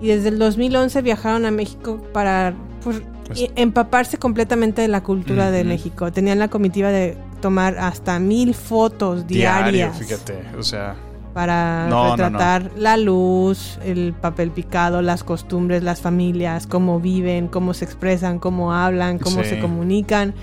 [0.00, 5.50] Y desde el 2011 viajaron a México para pues, Pues- empaparse completamente de la cultura
[5.50, 5.64] de.
[5.64, 6.12] México.
[6.12, 10.34] Tenían la comitiva de tomar hasta mil fotos Diario, diarias fíjate.
[10.58, 10.96] O sea,
[11.32, 12.16] para No, no, no.
[12.16, 18.38] retratar la luz, el papel picado, las costumbres, las familias, cómo viven, cómo se expresan,
[18.38, 19.50] cómo hablan, cómo Sí.
[19.50, 20.34] se comunican,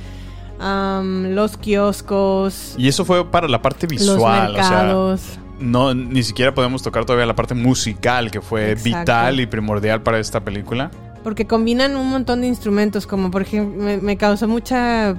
[0.62, 4.52] los kioscos, y eso fue para la parte los visual.
[4.52, 5.21] o sea, mercados.
[5.60, 9.00] no, ni siquiera podemos tocar todavía la parte musical, que fue Exacto.
[9.00, 10.91] vital y primordial para esta película.
[11.24, 15.15] Porque combinan un montón de instrumentos, como por ejemplo, me, me causó mucha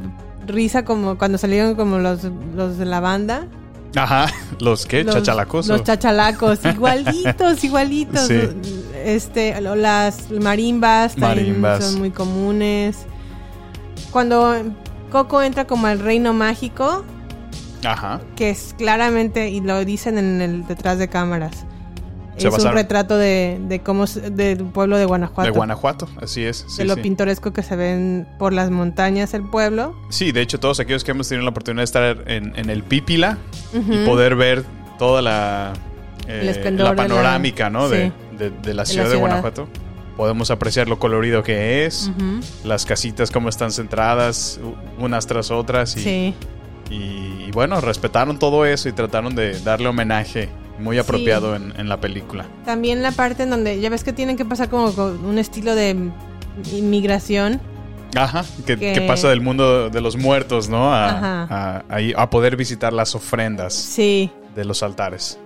[0.47, 2.25] risa como cuando salieron como los,
[2.55, 3.47] los de la banda.
[3.95, 4.27] Ajá,
[4.61, 5.67] los que, chachalacos.
[5.69, 8.27] Los chachalacos, igualitos, igualitos.
[8.27, 8.41] Sí.
[9.05, 11.85] Este, las marimbas también Marimbas.
[11.85, 13.07] son muy comunes.
[14.11, 14.63] Cuando
[15.13, 17.05] Coco entra como al reino mágico,
[17.85, 18.21] Ajá.
[18.35, 21.67] que es claramente, y lo dicen en el detrás de cámaras,
[22.39, 25.43] Se es un retrato de, de cómo del pueblo de Guanajuato.
[25.45, 26.65] De Guanajuato, así es.
[26.67, 27.03] sí, de lo sí.
[27.03, 29.95] pintoresco que se ven por las montañas el pueblo.
[30.09, 32.83] Sí, de hecho, todos aquellos que hemos tenido la oportunidad de estar en, en el
[32.83, 33.37] Pípila
[33.75, 34.65] y poder ver
[34.99, 35.73] toda la,
[36.27, 37.89] eh, la de la- panorámica ¿no?
[37.91, 38.13] de, sí.
[38.39, 39.21] de- de la la ciudad de ciudad.
[39.21, 39.69] Guanajuato,
[40.23, 42.13] podemos apreciar lo colorido que es,
[42.63, 44.61] las casitas cómo están centradas
[45.01, 46.35] unas tras otras y, Sí.
[46.91, 51.89] y, y bueno, respetaron todo eso y trataron de darle homenaje muy apropiado en, en
[51.89, 52.47] la película.
[52.65, 55.75] También la parte en donde ya ves que tienen que pasar como con un estilo
[55.75, 55.97] de
[56.73, 57.61] inmigración.
[58.15, 60.95] Ajá, que, Que- que pasa del mundo de los muertos, ¿no?
[60.95, 61.83] A,
[62.17, 64.31] a poder visitar las ofrendas Sí.
[64.55, 65.37] de los altares.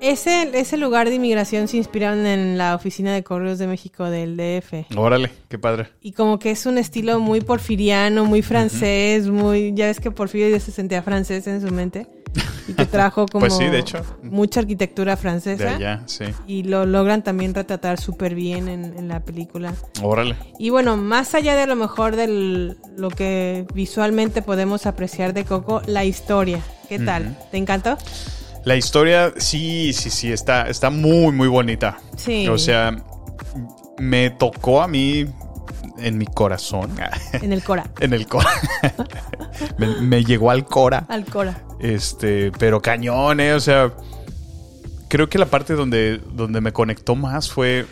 [0.00, 4.36] Ese, ese lugar de inmigración se inspiraron en la oficina de correos de México del
[4.36, 4.96] DF.
[4.96, 5.88] Órale, qué padre.
[6.00, 9.72] Y como que es un estilo muy porfiriano, muy francés, muy...
[9.74, 12.06] Ya ves que Porfirio ya se sentía francés en su mente.
[12.68, 14.02] Y que trajo como Pues sí, de hecho.
[14.22, 15.74] mucha arquitectura De francesa.
[15.74, 16.24] allá, sí.
[16.46, 19.74] Y lo logran también retratar súper bien en, en la película.
[20.02, 20.36] Órale.
[20.58, 25.82] Y bueno, más allá de lo mejor de lo que visualmente podemos apreciar de Coco,
[25.86, 26.60] la historia.
[26.88, 27.36] ¿Qué tal?
[27.50, 27.98] ¿Te encantó?
[28.64, 31.98] La historia, sí, sí, sí, está, está muy, muy bonita.
[32.16, 32.46] Sí.
[32.48, 32.94] O sea,
[33.98, 35.26] me tocó a mí
[35.98, 36.90] en mi corazón.
[37.32, 37.90] En el Cora.
[38.00, 38.50] en el cora.
[39.78, 41.06] me, me llegó al cora.
[41.08, 41.62] Al Cora.
[41.78, 43.54] Este, pero cañón, ¿eh?
[43.54, 43.92] O sea,
[45.08, 47.86] creo que la parte donde, donde me conectó más fue,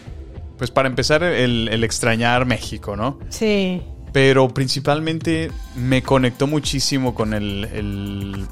[0.59, 3.19] pues para empezar, el, el extrañar México, ¿no?
[3.31, 3.83] Sí.
[4.13, 8.47] Pero principalmente me conectó muchísimo con el, el-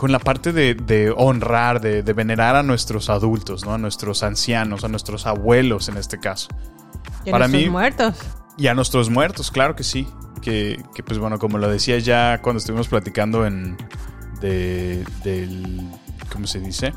[0.00, 3.74] con la parte de, de honrar, de, de venerar a nuestros adultos, ¿no?
[3.74, 6.48] A nuestros ancianos, a nuestros abuelos en este caso.
[7.26, 8.14] Y a Para nuestros mí- muertos.
[8.56, 10.06] Y a nuestros muertos, claro que sí.
[10.40, 13.76] Que, que, pues bueno, como lo decía ya cuando estuvimos platicando en
[14.40, 15.86] de, del
[16.32, 16.94] ¿cómo se dice?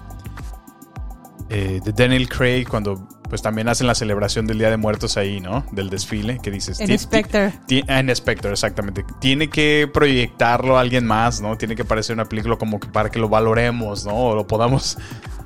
[1.49, 5.41] Eh, de Daniel Craig cuando pues también hacen la celebración del Día de Muertos ahí,
[5.41, 5.65] ¿no?
[5.71, 6.79] Del desfile que dices.
[6.79, 7.51] En "Ti- ti- Spectre.
[7.87, 9.03] ah, En Spectre, exactamente.
[9.19, 11.57] Tiene que proyectarlo a alguien más, ¿no?
[11.57, 14.13] Tiene que parecer una película como que para que lo valoremos, ¿no?
[14.15, 14.99] O lo podamos...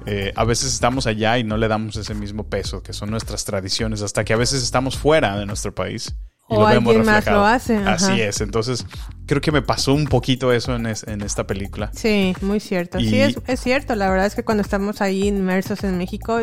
[0.06, 3.45] eh, a veces estamos allá y no le damos ese mismo peso, que son nuestras
[3.45, 6.13] tradiciones, hasta que a veces estamos fuera de nuestro país.
[6.50, 7.39] y O lo vemos alguien más reflejado.
[7.41, 7.91] lo hace, ajá.
[7.93, 8.41] Así es.
[8.41, 8.86] Entonces,
[9.26, 11.89] creo que me pasó un poquito eso en, es- en esta película.
[11.93, 13.00] Sí, muy cierto.
[13.00, 13.95] Y- Sí, es, es cierto.
[13.95, 16.39] La verdad es que cuando estamos ahí inmersos en México,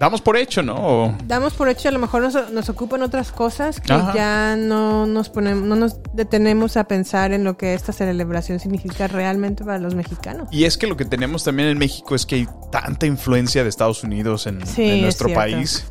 [0.00, 0.74] Damos por hecho, ¿no?
[0.76, 4.14] O- damos por hecho a lo mejor nos, nos ocupan otras cosas que Ajá.
[4.14, 9.08] ya no nos ponemos, no nos detenemos a pensar en lo que esta celebración significa
[9.08, 10.48] realmente para los mexicanos.
[10.50, 13.68] Y es que lo que tenemos también en México es que hay tanta influencia de
[13.68, 15.86] Estados Unidos en, Sí, en es nuestro país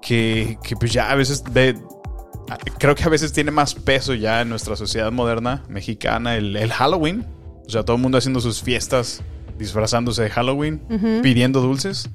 [0.00, 1.76] que, que pues ya a veces ve-
[2.78, 6.72] creo que a veces tiene más peso ya en nuestra sociedad moderna mexicana el, el
[6.72, 7.26] Halloween.
[7.66, 9.20] O sea, todo el mundo haciendo sus fiestas
[9.58, 10.80] disfrazándose de Halloween,
[11.22, 12.08] pidiendo dulces.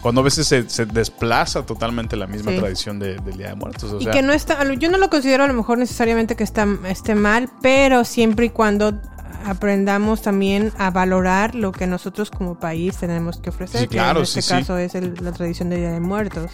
[0.00, 2.58] Cuando a veces se, se desplaza totalmente la misma Sí.
[2.58, 3.90] tradición de- del Día de Muertos.
[3.92, 6.66] O y que no está, yo no lo considero a lo mejor necesariamente que está,
[6.88, 9.00] esté mal, pero siempre y cuando
[9.46, 13.80] aprendamos también a valorar lo que nosotros como país tenemos que ofrecer.
[13.82, 16.50] Sí, que claro, en este sí, caso es el- la tradición de Día de Muertos.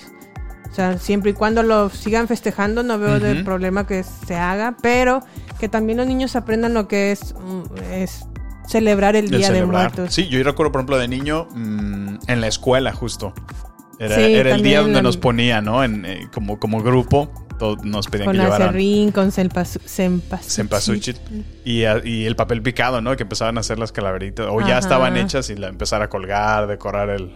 [0.70, 3.44] O sea, siempre y cuando lo sigan festejando, no veo del Ujú.
[3.44, 5.20] problema que se haga, pero
[5.58, 8.26] que también los niños aprendan lo que es, mm, es
[8.70, 9.92] celebrar el el Día de celebrar.
[9.94, 10.14] Muertos.
[10.14, 13.32] Sí, yo recuerdo, por ejemplo, de niño mm, en la escuela justo.
[13.98, 15.84] Era, Sí, era el día donde la- nos ponía, ¿no?
[15.84, 21.16] En, eh, como, como grupo, todo- nos pedían Con que llevaran acerrín, con cempasú- cempasúchil.
[21.66, 23.14] y, y el papel picado, ¿no?
[23.16, 24.46] Que empezaban a hacer las calaveritas.
[24.48, 27.30] O ya estaban hechas y la empezar a colgar, decorar el...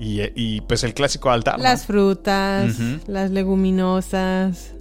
[0.00, 1.62] Y, y, pues el clásico altar, ¿no?
[1.62, 2.74] Las frutas,
[3.06, 4.72] las leguminosas.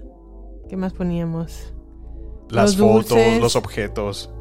[0.69, 1.71] ¿Qué más poníamos?
[2.49, 3.39] Las los fotos, dulces.
[3.39, 4.31] los objetos.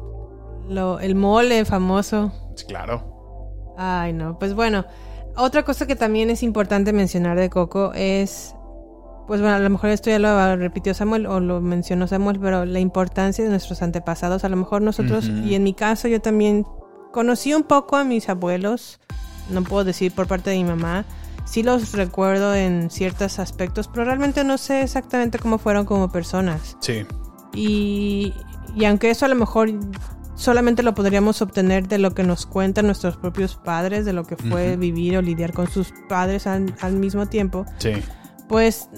[0.69, 2.31] Lo- el mole famoso.
[2.55, 3.03] Sí, claro.
[3.77, 4.37] Ay, no.
[4.39, 4.85] Pues bueno,
[5.35, 8.55] otra cosa que también es importante mencionar de Coco es.
[9.27, 12.65] Pues bueno, a lo mejor esto ya lo repitió Samuel o lo mencionó Samuel, pero
[12.65, 14.43] la importancia de nuestros antepasados.
[14.43, 16.67] A lo mejor nosotros, y en mi caso yo también
[17.13, 18.99] conocí un poco a mis abuelos,
[19.49, 21.05] no puedo decir por parte de mi mamá.
[21.45, 26.75] Sí los recuerdo en ciertos aspectos, pero realmente no sé exactamente cómo fueron como personas.
[26.81, 27.05] Sí.
[27.53, 28.33] Y,
[28.75, 29.69] y aunque eso a lo mejor
[30.35, 34.35] solamente lo podríamos obtener de lo que nos cuentan nuestros propios padres, de lo que
[34.35, 37.91] fue vivir o lidiar con sus padres al, al mismo tiempo, Sí.
[38.47, 38.89] pues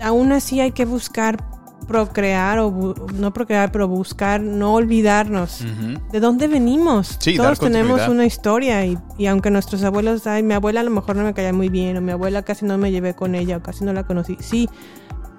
[0.00, 1.36] aún así hay que buscar
[1.86, 5.64] procrear o bu- no procrear, pero buscar no olvidarnos
[6.12, 7.16] de dónde venimos.
[7.18, 10.90] Sí, Todos tenemos una historia y, y aunque nuestros abuelos, ay, mi abuela a lo
[10.90, 13.56] mejor no me caía muy bien o mi abuela casi no me llevé con ella
[13.56, 14.68] o casi no la conocí, sí,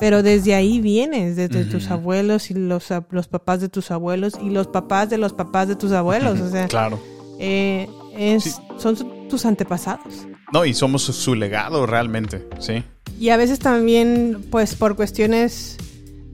[0.02, 4.50] pero desde ahí vienes, desde tus abuelos y los, los papás de tus abuelos y
[4.50, 7.00] los papás de los papás de tus abuelos, o sea, Claro.
[7.38, 7.88] eh,
[8.18, 8.98] es, son
[9.30, 10.26] tus antepasados.
[10.52, 12.84] No, y somos su, su legado realmente, sí.
[13.20, 15.78] Y a veces también, pues por cuestiones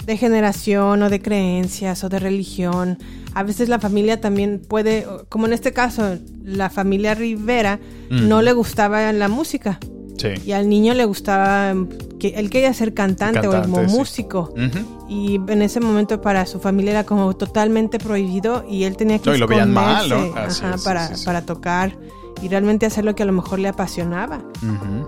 [0.05, 2.97] de generación o de creencias o de religión,
[3.33, 8.53] a veces la familia también puede, como en este caso, la familia Rivera no le
[8.53, 9.77] gustaba la música
[10.17, 10.29] Sí.
[10.45, 11.73] y al niño le gustaba
[12.19, 13.95] que él quería ser cantante, o como sí.
[13.95, 14.53] músico.
[15.09, 19.29] Y en ese momento para su familia era como totalmente prohibido y él tenía que
[19.29, 20.17] No, y lo veían mal, ¿no?
[20.35, 21.95] ajá, es, para, para tocar
[22.41, 24.41] y realmente hacer lo que a lo mejor le apasionaba.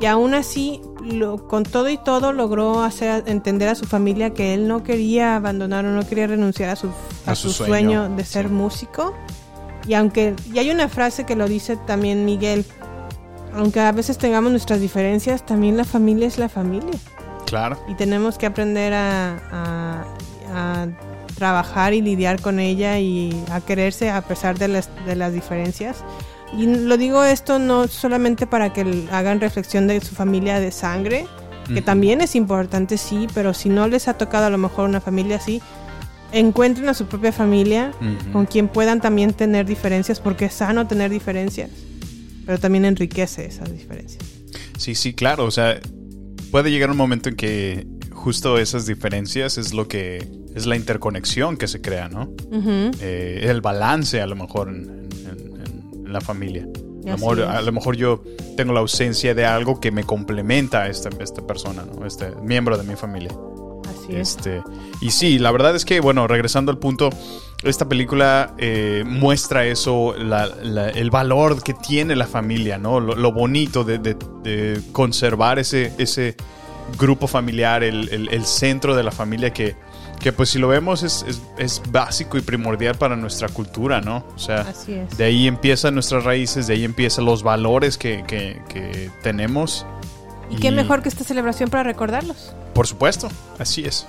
[0.01, 4.53] Y aún así, lo- con todo y todo, logró hacer entender a su familia que
[4.55, 6.87] él no quería abandonar o no quería renunciar a su,
[7.25, 8.53] a A su su sueño, sueño, de ser sí.
[8.53, 9.13] músico.
[9.87, 12.65] Y aunque, y hay una frase que lo dice también Miguel,
[13.53, 16.91] aunque a veces tengamos nuestras diferencias, también la familia es la familia.
[17.45, 17.79] Claro.
[17.87, 20.05] Y tenemos que aprender a, a-
[20.53, 20.87] a
[21.35, 25.97] trabajar y lidiar con ella y a quererse a pesar de las, de las diferencias.
[26.57, 31.27] Y lo digo esto no solamente para que hagan reflexión de su familia de sangre,
[31.73, 34.99] que también es importante, sí, pero si no les ha tocado a lo mejor una
[35.01, 35.61] familia así,
[36.31, 37.91] encuentren a su propia familia
[38.33, 41.69] con quien puedan también tener diferencias, porque es sano tener diferencias,
[42.49, 44.23] pero también enriquece esas diferencias.
[44.75, 45.45] Sí, sí, claro.
[45.45, 45.79] O sea,
[46.49, 51.57] puede llegar un momento en que justo esas diferencias es lo que es la interconexión
[51.57, 52.31] que se crea, ¿no?
[53.01, 56.67] Eh, el balance a lo mejor en, en- en- en la familia.
[57.05, 57.45] A lo, mejor, es.
[57.45, 58.23] a lo mejor yo
[58.57, 62.03] tengo la ausencia de algo que me complementa a esta, esta persona, ¿no?
[62.07, 63.29] este miembro de mi familia.
[63.87, 64.29] Así es.
[64.37, 64.63] Este,
[65.01, 67.11] y sí, la verdad es que, bueno, regresando al punto,
[67.63, 72.99] esta película eh, muestra eso, la- la- el valor que tiene la familia, ¿no?
[72.99, 76.35] Lo, lo bonito de, de- de conservar ese, ese
[76.97, 79.75] grupo familiar, el, el- el centro de la familia que,
[80.19, 84.25] que pues si lo vemos es, es- es básico y primordial para nuestra cultura, ¿no?
[84.35, 84.63] O sea,
[85.17, 89.85] de ahí empiezan nuestras raíces, de ahí empiezan los valores que, que- que tenemos.
[90.49, 92.55] Y qué mejor que esta celebración para recordarlos.
[92.73, 93.29] Por supuesto,
[93.59, 94.07] así es.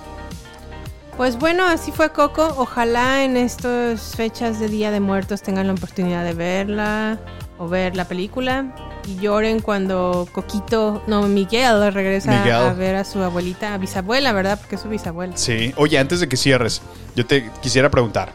[1.21, 2.51] Pues bueno, así fue Coco.
[2.57, 7.19] Ojalá en estas fechas de Día de Muertos tengan la oportunidad de verla
[7.59, 12.55] o ver la película y lloren cuando Coquito, no, Miguel regresa Miguel.
[12.55, 14.57] a ver a su abuelita, a bisabuela, ¿verdad?
[14.59, 15.37] Porque es su bisabuela.
[15.37, 15.75] Sí.
[15.77, 16.81] Oye, antes de que cierres,
[17.15, 18.33] yo te quisiera preguntar.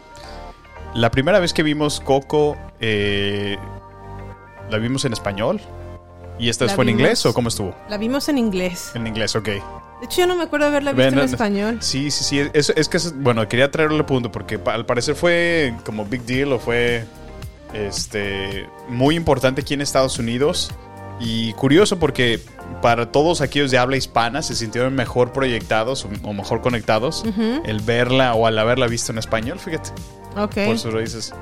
[0.94, 3.56] La primera vez que vimos Coco, eh,
[4.70, 5.60] ¿la vimos en español?
[6.38, 7.74] ¿Y esta vez La fue en inglés o cómo estuvo?
[7.88, 8.92] La vimos en inglés.
[8.94, 9.48] En inglés, ok.
[10.00, 11.78] De hecho, yo no me acuerdo haberla visto Ven, en español.
[11.80, 12.50] Sí, sí, sí.
[12.52, 16.22] Es, es que, es- bueno, quería traerle el punto porque al parecer fue como big
[16.22, 17.04] deal o fue
[17.72, 20.70] este, muy importante aquí en Estados Unidos.
[21.18, 22.40] Y curioso porque
[22.82, 27.62] para todos aquellos de habla hispana se sintieron mejor proyectados o, o mejor conectados Ujú.
[27.64, 29.90] el verla o al haberla visto en español, fíjate.
[30.36, 30.54] Ok.
[30.66, 31.32] Por sus raíces.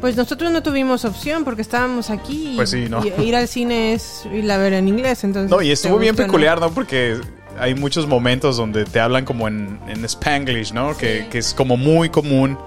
[0.00, 2.54] Pues nosotros no tuvimos opción porque estábamos aquí.
[2.54, 3.02] y- Pues sí, ¿no?
[3.06, 5.48] Y ir al cine es irla a ver en inglés, entonces...
[5.48, 6.70] No, y estuvo ¿te bien peculiar, ¿no?
[6.72, 7.20] Porque
[7.58, 10.96] hay muchos momentos donde te hablan como en, en Spanglish, ¿no?
[10.96, 12.58] Que, que es como muy común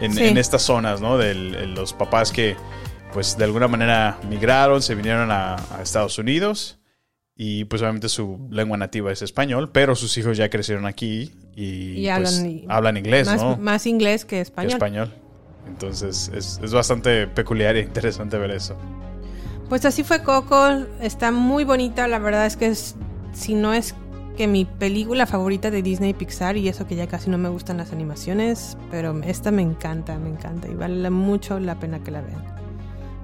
[0.00, 0.24] en, Sí.
[0.24, 1.16] en estas zonas, ¿no?
[1.18, 2.56] De los papás que,
[3.12, 6.78] pues, de alguna manera migraron, se vinieron a, a Estados Unidos
[7.36, 12.06] y, pues, obviamente su lengua nativa es español, pero sus hijos ya crecieron aquí y,
[12.06, 13.56] Y pues, hablan, y- hablan inglés, más, ¿no?
[13.56, 14.72] Más inglés que Que español.
[14.72, 15.14] español.
[15.66, 18.76] Entonces, es, es bastante peculiar e interesante ver eso.
[19.68, 20.68] Pues así fue Coco,
[21.00, 22.96] está muy bonita, la verdad es que es,
[23.32, 23.94] si no es
[24.36, 27.76] que mi película favorita de Disney Pixar y eso que ya casi no me gustan
[27.76, 32.20] las animaciones, pero esta me encanta, me encanta y vale mucho la pena que la
[32.20, 32.44] vean.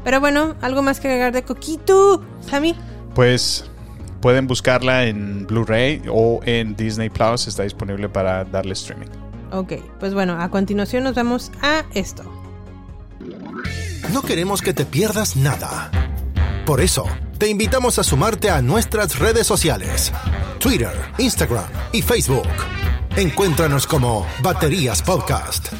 [0.04, 2.74] Pero bueno, algo más que agregar de Coquito, Sammy.
[3.14, 3.70] Pues
[4.20, 7.48] pueden buscarla en Blu-ray o en Disney Plus.
[7.48, 9.08] Está disponible para darle streaming.
[9.52, 12.22] Ok, pues bueno, a continuación nos vamos a esto.
[14.12, 15.90] No queremos que te pierdas nada.
[16.64, 17.04] Por eso,
[17.38, 20.12] te invitamos a sumarte a nuestras redes sociales.
[20.60, 22.46] Twitter, Instagram y Facebook.
[23.16, 25.72] Encuéntranos como Baterías Podcast.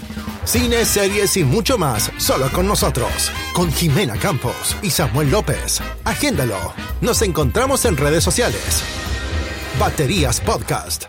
[0.45, 3.31] Cine, series y mucho más solo con nosotros.
[3.53, 5.83] Con Jimena Campos y Samuel López.
[6.05, 6.57] Agéndalo.
[7.03, 8.83] Nos encontramos en redes sociales.
[9.79, 11.05] Baterías Podcast.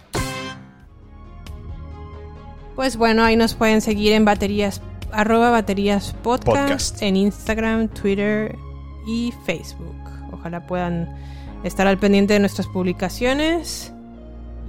[2.75, 4.81] Pues bueno, ahí nos pueden seguir en baterías,
[5.13, 7.01] arroba baterías podcast, Podcast.
[7.01, 8.57] en Instagram, Twitter
[9.07, 9.95] y Facebook.
[10.33, 11.07] Ojalá puedan
[11.63, 13.91] estar al pendiente de nuestras publicaciones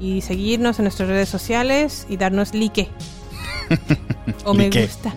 [0.00, 2.88] y seguirnos en nuestras redes sociales y darnos like.
[4.44, 4.82] o me Like.
[4.82, 5.14] gusta.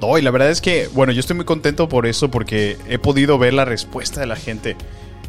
[0.00, 2.98] No, y la verdad es que, bueno, yo estoy muy contento por eso porque he
[2.98, 4.76] podido ver la respuesta de la gente.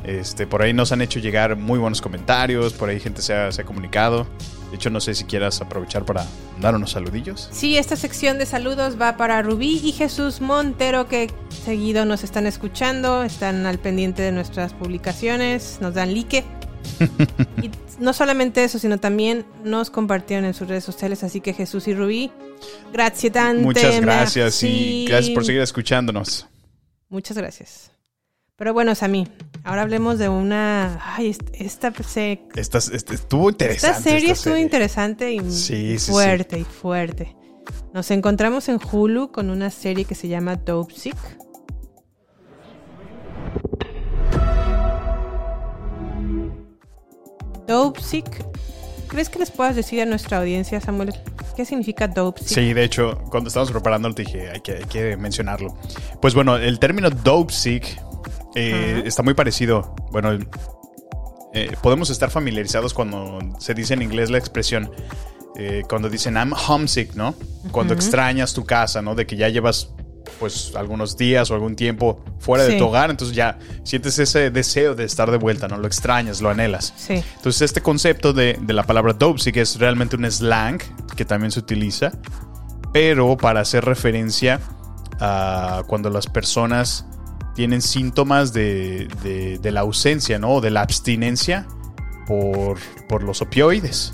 [0.04, 3.52] Este, por ahí nos han hecho llegar muy buenos comentarios, por ahí gente se ha,
[3.52, 4.28] se ha comunicado.
[4.70, 6.26] De hecho, no sé si quieras aprovechar para
[6.60, 7.50] dar unos saludillos.
[7.52, 11.32] Sí, esta sección de saludos va para Rubí y Jesús Montero que
[11.64, 16.44] seguido nos están escuchando, están al pendiente de nuestras publicaciones, nos dan like.
[17.62, 21.88] y no solamente eso, sino también nos compartieron en sus redes sociales, así que Jesús
[21.88, 22.32] y Rubí,
[22.92, 24.68] gracias tante, Muchas gracias merci.
[24.68, 26.48] y gracias por seguir escuchándonos.
[27.10, 27.97] Muchas gracias.
[28.58, 29.28] Pero bueno, Sammy,
[29.64, 31.00] ahora hablemos de una...
[31.16, 34.02] Ay, est- esta, se- Esta, este, estuvo esta interesante.
[34.10, 34.64] serie esta estuvo serie.
[34.64, 37.36] interesante y Sí, sí, fuerte y fuerte.
[37.94, 41.16] Nos encontramos en Hulu con una serie que se llama Dope Sick.
[47.68, 48.46] Dope Sick.
[49.08, 51.14] ¿Crees que les puedas decir a nuestra audiencia, Samuel,
[51.56, 52.50] qué significa Dope Sick?
[52.50, 55.78] Sí, de hecho, cuando estábamos preparándolo te dije, hay que, hay que mencionarlo.
[56.22, 57.98] Pues bueno, el término dope sick
[58.58, 59.96] eh, está muy parecido.
[60.12, 60.38] Bueno,
[61.54, 64.92] eh, podemos estar familiarizados cuando se dice en inglés la expresión,
[65.56, 67.36] eh, cuando dicen I'm homesick, ¿no?
[67.72, 69.16] Cuando extrañas tu casa, ¿no?
[69.16, 69.92] De que ya llevas
[70.40, 74.94] pues algunos días o algún tiempo fuera de tu hogar, entonces ya sientes ese deseo
[74.94, 75.78] de estar de vuelta, ¿no?
[75.78, 76.94] Lo extrañas, lo anhelas.
[76.98, 77.24] Sí.
[77.38, 80.80] Entonces este concepto de, de la palabra dope sí que es realmente un slang
[81.16, 82.12] que también se utiliza,
[82.92, 84.60] pero para hacer referencia
[85.20, 87.06] a cuando las personas
[87.58, 90.62] tienen síntomas de, de- de la ausencia, ¿no?
[90.62, 91.68] De la abstinencia
[92.28, 92.78] por,
[93.10, 94.14] por los opioides,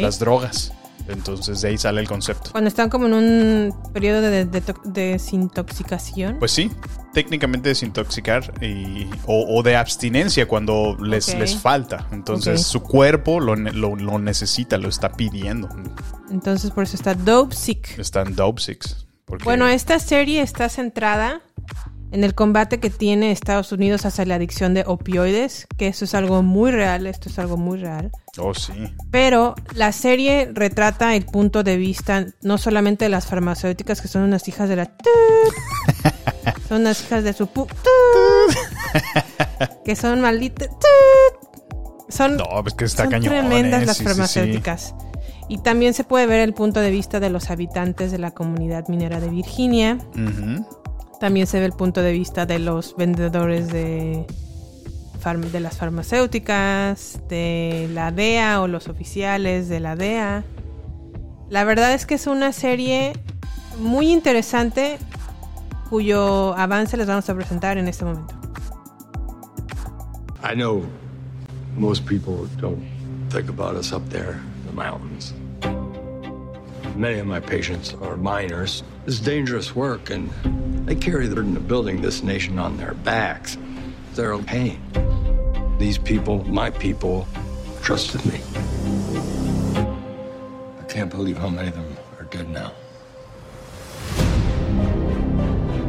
[0.00, 0.72] las drogas.
[1.08, 2.50] Entonces de ahí sale el concepto.
[2.52, 6.38] Cuando están como en un periodo de, de- de- desintoxicación.
[6.38, 6.70] Pues sí,
[7.12, 12.06] técnicamente desintoxicar y, o, o de abstinencia cuando les, les falta.
[12.12, 15.68] Entonces su cuerpo lo- lo necesita, lo está pidiendo.
[16.30, 17.98] Entonces por eso está Dope Sick.
[17.98, 19.06] Están Dope Six.
[19.26, 21.42] porque- Bueno, esta serie está centrada
[22.12, 26.14] en el combate que tiene Estados Unidos hacia la adicción de opioides, que eso es
[26.14, 28.10] algo muy real, esto es algo muy real.
[28.38, 28.72] Oh, sí.
[29.10, 34.22] Pero la serie retrata el punto de vista no solamente de las farmacéuticas, que son
[34.22, 34.92] unas hijas de la...
[36.68, 37.46] son unas hijas de su...
[37.46, 37.66] pu-
[39.84, 40.68] que son malditas...
[42.08, 44.14] Son, No, pues que está son tremendas las sí, sí, sí.
[44.14, 44.94] farmacéuticas.
[45.48, 48.86] Y también se puede ver el punto de vista de los habitantes de la comunidad
[48.88, 49.96] minera de Virginia.
[50.14, 50.66] Ujú.
[51.22, 54.26] También se ve el punto de vista de los vendedores de,
[55.52, 60.42] de las farmacéuticas, de la DEA o los oficiales de la DEA.
[61.48, 63.12] La verdad es que es una serie
[63.78, 64.98] muy interesante
[65.90, 68.34] cuyo avance les vamos a presentar en este momento.
[70.42, 70.82] I know
[71.76, 72.82] most people don't
[73.30, 75.32] think about us up there the mountains.
[76.96, 78.82] Many of my patients are miners.
[79.06, 80.30] It's dangerous work, and
[80.86, 83.56] they carry the burden of building this nation on their backs.
[84.14, 84.78] They're in pain.
[85.78, 87.26] These people, my people,
[87.80, 88.40] trusted me.
[90.78, 92.72] I can't believe how many of them are dead now.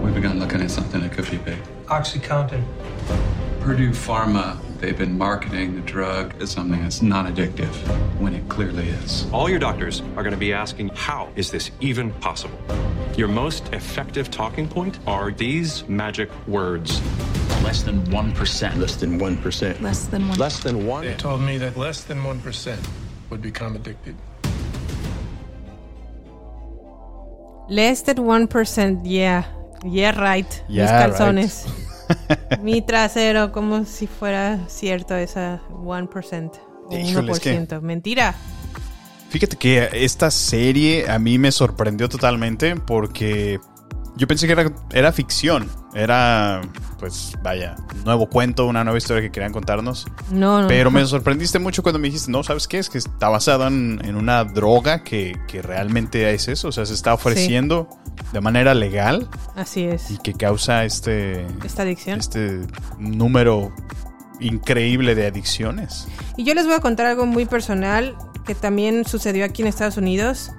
[0.02, 1.60] We've begun looking at something that could be big.
[1.88, 2.64] OxyContin.
[3.60, 7.74] Purdue Pharma, they've been marketing the drug as something that's non addictive
[8.20, 9.26] when it clearly is.
[9.32, 12.60] All your doctors are going to be asking, how is this even possible?
[13.16, 17.02] Your most effective talking point are these magic words.
[17.64, 18.78] Less than 1%.
[18.78, 19.82] Less than 1%.
[19.82, 20.38] Less than one.
[20.38, 21.06] Less than one.
[21.06, 22.78] They told me that less than 1%
[23.30, 24.18] would become addicted.
[27.70, 29.46] Less than 1%, yeah.
[29.86, 30.52] Yeah, right.
[30.68, 31.70] Mis Yeah, calzones.
[32.62, 36.52] Mi trasero, como si fuera cierto esa 1%.
[36.90, 37.82] O Híjole, es que- 1%.
[37.82, 38.36] Mentira.
[39.30, 43.60] Fíjate que esta serie a mí me sorprendió totalmente porque
[44.16, 45.70] yo pensé que era, era ficción.
[45.96, 46.62] Era,
[47.00, 50.06] pues, vaya, un nuevo cuento, una nueva historia que querían contarnos.
[50.32, 50.68] No, no.
[50.68, 51.00] Pero no.
[51.00, 52.80] me sorprendiste mucho cuando me dijiste, no, ¿sabes qué?
[52.80, 56.70] Es que está basado en, en una droga que, que realmente es eso.
[56.70, 57.88] O sea, se está ofreciendo
[58.32, 60.10] de manera legal Así es.
[60.10, 62.20] y que causa este, Esta adicción.
[62.20, 62.62] este
[62.98, 63.72] número
[64.40, 66.08] increíble de adicciones.
[66.38, 69.98] Y yo les voy a contar algo muy personal que también sucedió aquí en Estados
[69.98, 70.52] Unidos.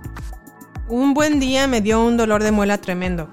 [0.88, 3.28] Un buen día me dio un dolor de muela tremendo.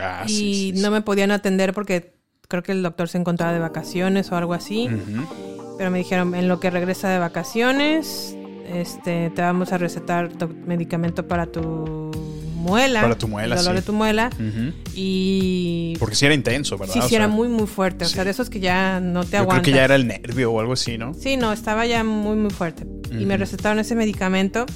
[0.00, 0.82] Ah, y sí, sí, sí.
[0.82, 2.14] no me podían atender porque
[2.48, 4.88] creo que el doctor se encontraba de vacaciones o algo así.
[4.88, 5.76] Ujú.
[5.76, 8.36] Pero me dijeron, en lo que regresa de vacaciones,
[8.72, 10.30] este, te vamos a recetar
[10.66, 12.10] medicamento para tu
[12.54, 13.00] muela.
[13.02, 13.80] Para tu muela, el dolor sí.
[13.80, 14.30] de tu muela.
[14.34, 14.72] Ujú.
[14.94, 15.94] Y...
[15.98, 16.94] Porque sí era intenso, ¿verdad?
[16.94, 18.04] Sí, O sí, sea, era muy, muy fuerte.
[18.04, 19.62] O sea, de esos que ya no te Yo aguantas.
[19.62, 21.14] creo que ya era el nervio o algo así, ¿no?
[21.14, 22.86] Sí, no, estaba ya muy, muy fuerte.
[23.10, 24.66] Y me recetaron ese medicamento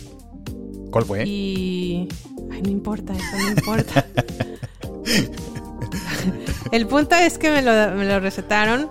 [0.91, 1.25] ¿Cuál fue?
[1.27, 2.09] y...
[2.51, 4.07] Ay, no importa, eso no importa.
[6.73, 8.89] El punto es que me lo, me lo recetaron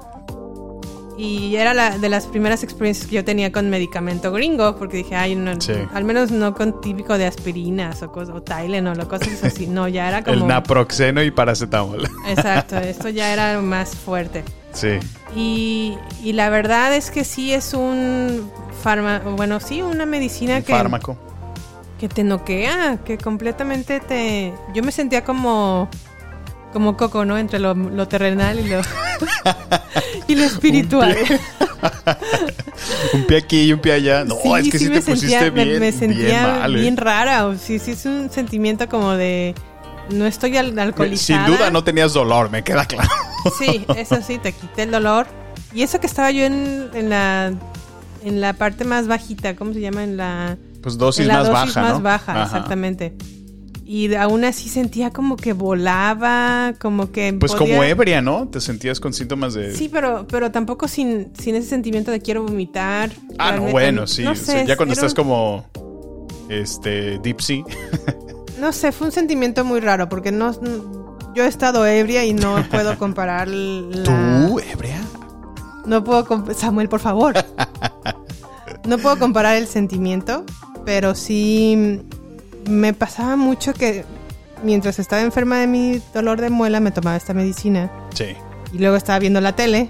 [1.17, 5.15] y era la, de las primeras experiencias que yo tenía con medicamento gringo, porque dije,
[5.15, 5.73] ay, no, Sí.
[5.93, 9.67] al menos no con típico de aspirinas o, cosas, o Tylenol o cosas así.
[9.67, 10.35] No, ya era como...
[10.35, 12.09] El naproxeno y paracetamol.
[12.27, 14.43] Exacto, esto ya era más fuerte.
[14.73, 14.99] sí.
[15.35, 18.51] Y, y la verdad es que sí es un
[18.83, 21.17] fármaco, bueno, sí, una medicina Un que, fármaco.
[21.99, 24.53] que te noquea, que completamente te...
[24.73, 25.87] Yo me sentía como,
[26.71, 27.37] como Coco, ¿no?
[27.37, 28.81] Entre lo, lo terrenal y lo,
[30.27, 31.15] y lo espiritual.
[33.13, 34.23] Un pie aquí y un pie allá.
[34.23, 36.75] No, Sí, es que sí, me te pusiste sentía- me- bien, me, sentía bien mal.
[36.75, 36.79] ¿eh?
[36.81, 37.45] bien rara.
[37.47, 39.53] O sí, sí es un sentimiento como de...
[40.09, 41.45] No estoy al- alcoholizada.
[41.47, 43.09] Sin duda no tenías dolor, me queda claro.
[43.59, 45.25] Sí, eso sí, te quité el dolor.
[45.73, 47.53] Y eso que estaba yo en, en la
[48.23, 50.03] en la parte más bajita, ¿cómo se llama?
[50.03, 52.01] En la Pues dosis en la más dosis baja, más ¿no?
[52.01, 52.43] baja, Ajá.
[52.43, 53.13] exactamente.
[53.93, 58.47] Y aún así sentía como que volaba, como que Pues podía- como ebria, ¿no?
[58.47, 59.75] Te sentías con síntomas de...
[59.75, 63.09] Sí, pero pero tampoco sin, sin ese sentimiento de quiero vomitar.
[63.37, 64.23] ah, no, bueno, sí.
[64.23, 65.65] no o sea, sé, ya cuando estás un- como...
[66.47, 67.65] Este, Dipsy.
[68.61, 70.53] No sé, fue un sentimiento muy raro porque no
[71.35, 75.01] yo he estado ebria y no puedo comparar la ¿Tú, ebria?
[75.85, 77.33] No puedo Samuel, por favor.
[78.85, 80.43] No puedo comparar el sentimiento,
[80.85, 82.01] pero sí
[82.67, 84.05] me pasaba mucho que
[84.63, 88.35] mientras estaba enferma de mi dolor de muela me tomaba esta medicina Sí.
[88.73, 89.89] y luego estaba viendo la tele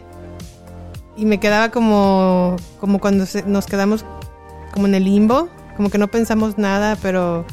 [1.18, 4.06] y me quedaba como como cuando se- nos quedamos
[4.74, 7.46] como en el limbo como que no pensamos nada, pero,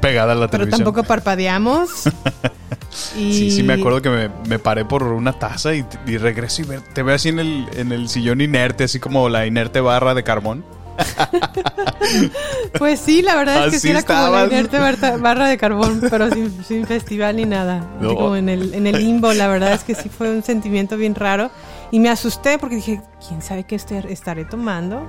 [0.00, 0.84] Pegada a la pero televisión.
[0.84, 1.88] tampoco parpadeamos.
[3.16, 6.62] y Sí, sí, me acuerdo que me, me paré por una taza y, y regreso
[6.62, 10.14] y te veo así en el, en el sillón inerte, así como la inerte barra
[10.14, 10.64] de carbón.
[12.78, 16.00] Pues sí, la verdad es que sí era como la inerte barra, barra de carbón,
[16.10, 17.84] pero sin, sin festival ni nada.
[18.00, 18.14] No.
[18.14, 21.14] como en el, en el limbo, la verdad es que sí fue un sentimiento bien
[21.14, 21.50] raro.
[21.90, 25.02] Y me asusté porque dije, ¿quién sabe qué estaré tomando?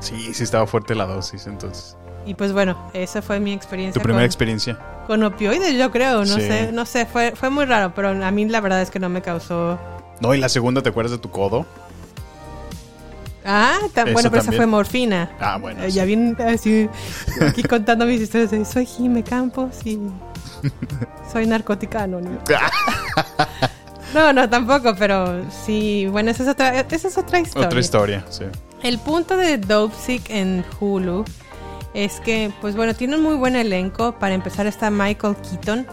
[0.00, 1.96] Sí, sí estaba fuerte la dosis, entonces.
[2.26, 4.00] Y pues bueno, esa fue mi experiencia.
[4.00, 4.78] Tu primera con- experiencia.
[5.06, 6.42] Con opioides, yo creo, no Sí.
[6.42, 9.08] sé, no sé, fue, fue muy raro, pero a mí la verdad es que no
[9.08, 9.78] me causó...
[10.20, 11.66] No, y la segunda, ¿te acuerdas de tu codo?
[13.44, 15.30] Ah, ta- Eso bueno, pero esa fue morfina.
[15.40, 15.82] Ah, bueno.
[15.82, 16.88] Eh, Ya bien así,
[17.48, 19.98] aquí contando mis historias de soy Jime Campos y
[21.32, 22.38] soy narcótica anónima.
[24.12, 27.68] No, no, tampoco, pero sí, bueno, esa es otra, esa es otra historia.
[27.68, 28.44] Otra historia, sí.
[28.82, 31.24] El punto de Dope Sick en Hulu
[31.94, 34.16] es que, pues bueno, tiene un muy buen elenco.
[34.18, 35.86] Para empezar está Michael Keaton.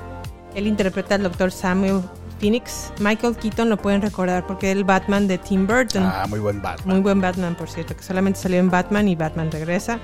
[0.56, 2.02] Él interpreta al doctor Samuel
[2.40, 2.92] Phoenix.
[3.00, 6.04] Michael Keaton lo pueden recordar porque es el Batman de Tim Burton.
[6.04, 6.88] Ah, muy buen Batman.
[6.96, 10.00] Muy buen Batman, por cierto, que solamente salió en Batman y Batman regresa.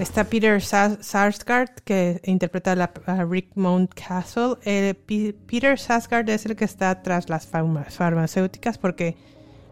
[0.00, 4.56] Está Peter Sa- Sarsgaard, que interpreta a, la- a Rick Mountcastle.
[4.64, 4.94] Eh,
[5.46, 9.16] Peter Sarsgaard es el que está tras las farma- farmacéuticas, porque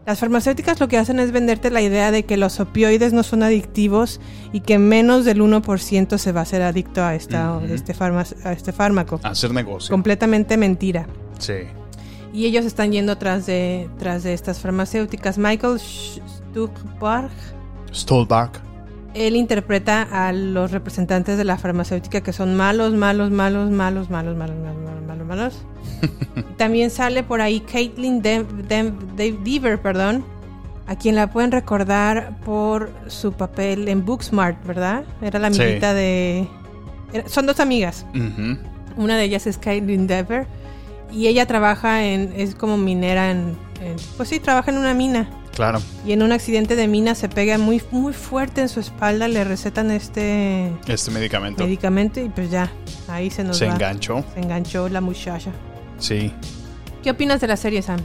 [0.06, 3.42] las farmacéuticas lo que hacen es venderte la idea de que los opioides no son
[3.42, 4.20] adictivos
[4.52, 7.66] y que menos del 1% se va a ser adicto a, esta, Ujú.
[7.74, 9.18] este, farma- a este fármaco.
[9.24, 9.90] Hacer negocio.
[9.92, 11.06] Completamente mentira.
[11.38, 11.54] Sí.
[12.32, 15.38] Y ellos están yendo tras de, tras de estas farmacéuticas.
[15.38, 17.30] Michael Stuhlbarg,
[17.92, 18.52] Stolbach.
[19.16, 24.36] Él interpreta a los representantes de la farmacéutica que son malos, malos, malos, malos, malos,
[24.36, 25.62] malos, malos, malos, malos, malos.
[26.56, 28.46] También sale por ahí Caitlin Dem-
[29.42, 30.24] Deaver, perdón,
[30.86, 35.04] a quien la pueden recordar por su papel en Booksmart, ¿verdad?
[35.22, 35.60] Era la Sí.
[35.62, 36.46] amiguita de...
[37.12, 38.06] era- son dos amigas.
[38.96, 40.46] Una de ellas es Caitlin Dever
[41.12, 42.32] y ella trabaja en...
[42.36, 43.56] es como minera en...
[43.82, 45.28] en- pues sí, trabaja en una mina.
[45.56, 45.80] Claro.
[46.06, 49.42] Y en un accidente de mina se pega muy, muy fuerte en su espalda, le
[49.42, 51.64] recetan este Este medicamento.
[51.64, 52.70] medicamento y pues ya,
[53.08, 53.72] ahí se nos Se va.
[53.72, 54.22] enganchó.
[54.34, 55.50] Se enganchó la muchacha.
[55.98, 56.30] Sí.
[57.02, 58.00] ¿Qué opinas de la serie, Sam?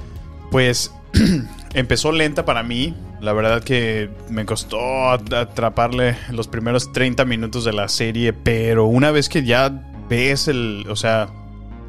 [0.50, 0.92] Pues
[1.74, 2.96] empezó lenta para mí.
[3.20, 8.86] La verdad que me costó at- atraparle los primeros 30 minutos de la serie, pero
[8.88, 9.70] una vez que ya
[10.10, 11.28] ves el, o sea,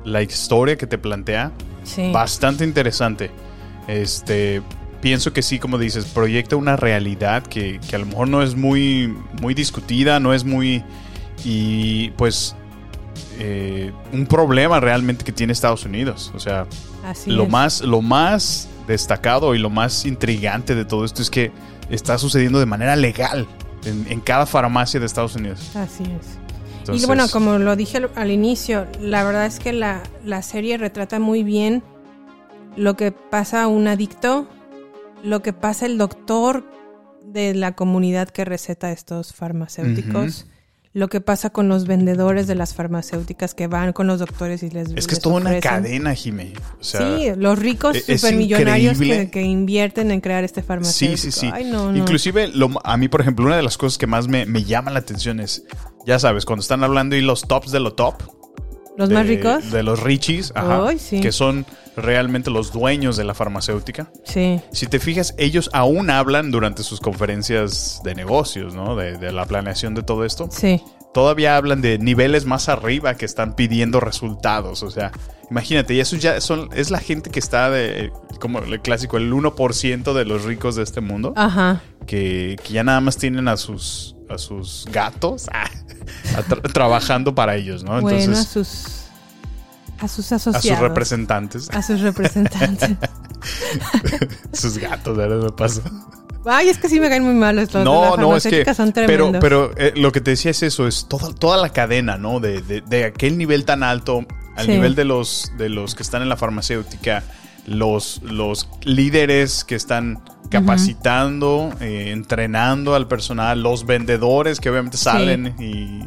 [0.05, 1.53] la historia que te plantea,
[1.85, 2.11] Sí.
[2.13, 3.31] bastante interesante.
[3.89, 4.61] Este,
[5.03, 8.55] pienso que sí, como dices, proyecta una realidad que, que a lo mejor no es
[8.57, 10.83] muy, muy discutida, no es muy,
[11.45, 12.57] y pues
[13.39, 16.33] eh, un problema realmente que tiene Estados Unidos.
[16.35, 16.67] O sea,
[17.05, 17.51] Así lo es.
[17.51, 21.51] más, lo más destacado y lo más intrigante de todo esto es que
[21.91, 23.47] está sucediendo de manera legal
[23.85, 25.71] en, en cada farmacia de Estados Unidos.
[25.77, 26.39] Así es.
[26.79, 30.43] Entonces- y bueno, como lo dije al, al inicio, la verdad es que la, la
[30.43, 31.83] serie retrata muy bien
[32.77, 34.49] lo que pasa a un adicto,
[35.23, 36.65] lo que pasa el doctor
[37.25, 40.47] de la comunidad que receta estos farmacéuticos,
[40.95, 44.69] lo que pasa con los vendedores de las farmacéuticas que van con los doctores y
[44.71, 46.53] les Es que es toda una cadena, Jimé.
[46.81, 51.17] O sea, sí, los ricos e- es supermillonarios que, que invierten en crear este farmacéutico.
[51.17, 51.51] Sí, sí, sí.
[51.51, 51.97] Ay, no, no.
[51.97, 54.91] Inclusive, lo- a mí, por ejemplo, una de las cosas que más me, me llama
[54.91, 55.65] la atención es,
[56.05, 58.17] ya sabes, cuando están hablando y los tops de lo top.
[58.97, 59.71] ¿Los de- más ricos?
[59.71, 61.21] De los richis, ajá, Ay, sí.
[61.21, 61.65] que son
[61.97, 64.11] realmente los dueños de la farmacéutica.
[64.25, 64.61] Sí.
[64.73, 68.97] Si te fijas, ellos aún hablan durante sus conferencias de negocios, ¿no?
[68.97, 70.49] De, de la planeación de todo esto.
[70.51, 70.83] Sí.
[71.15, 74.83] Todavía hablan de niveles más arriba que están pidiendo resultados.
[74.83, 75.13] O sea,
[75.51, 79.31] imagínate, y eso ya son, es la gente que está de, como el clásico, el
[79.33, 81.35] 1% de los ricos de este mundo.
[81.37, 81.83] Ajá.
[82.07, 85.69] Que, que ya nada más tienen a sus, a sus gatos ah,
[86.37, 88.01] a tra- trabajando para ellos, ¿no?
[88.01, 89.03] bueno, a Entonces, sus
[90.01, 90.79] a sus a asociados.
[90.81, 91.71] sus representantes.
[91.71, 92.91] A sus representantes.
[94.53, 95.83] sus gatos, ahora me pasa.
[96.45, 98.75] Ay, es que sí me caen muy mal los No, no, es que.
[98.75, 102.19] son Pero, pero eh, lo que te decía es eso: es toda, toda la cadena,
[102.19, 102.41] ¿no?
[102.41, 104.73] De, de- de aquel nivel tan alto al Sí.
[104.73, 107.23] nivel de los, de los que están en la farmacéutica,
[107.67, 115.55] los, los líderes que están capacitando, eh, entrenando al personal, los vendedores que obviamente salen
[115.59, 116.05] y,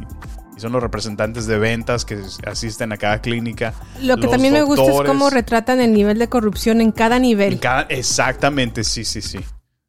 [0.56, 3.74] y son los representantes de ventas que asisten a cada clínica.
[4.02, 7.54] Lo que también me gusta es cómo retratan el nivel de corrupción en cada nivel
[7.54, 9.38] En cada- exactamente, sí, sí, sí.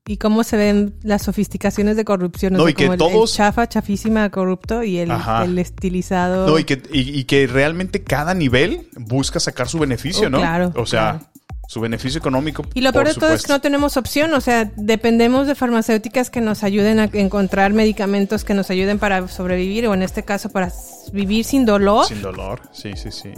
[0.08, 2.56] y cómo se ven las sofisticaciones de corrupción.
[2.56, 5.12] o No, sea, y que como el- el todos- chafa, chafísima, corrupto y el,
[5.44, 6.48] el estilizado.
[6.48, 10.38] No, y que, y, y que realmente cada nivel busca sacar su beneficio, Oh, ¿no?
[10.40, 11.30] claro, O sea,
[11.68, 12.64] su beneficio económico.
[12.74, 16.30] Y lo peor de todo es que no tenemos opción, o sea, dependemos de farmacéuticas
[16.30, 20.50] que nos ayuden a encontrar medicamentos que nos ayuden para sobrevivir o en este caso
[20.50, 20.72] para
[21.14, 23.32] vivir sin dolor, Sin dolor, sí, sí, sí.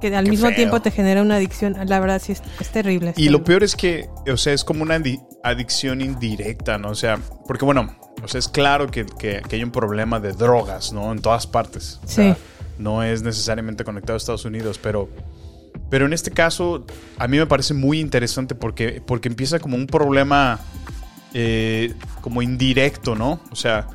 [0.00, 0.56] que al Qué mismo feo.
[0.56, 1.76] tiempo te genera una adicción.
[1.86, 3.10] La verdad sí es, es terrible.
[3.10, 6.90] es Y lo peor es que, o sea, es como una adi- adicción indirecta, ¿no?
[6.90, 10.32] O sea, porque bueno, o sea, es claro que, que- que hay un problema de
[10.32, 11.10] drogas, ¿no?
[11.10, 12.00] En todas partes.
[12.04, 12.40] O sea, Sí.
[12.78, 15.08] no es necesariamente conectado a Estados Unidos, pero,
[15.90, 16.86] pero en este caso
[17.18, 20.60] a mí me parece muy interesante porque, porque empieza como un problema
[21.32, 23.40] eh, como indirecto, ¿no?
[23.50, 23.86] O sea,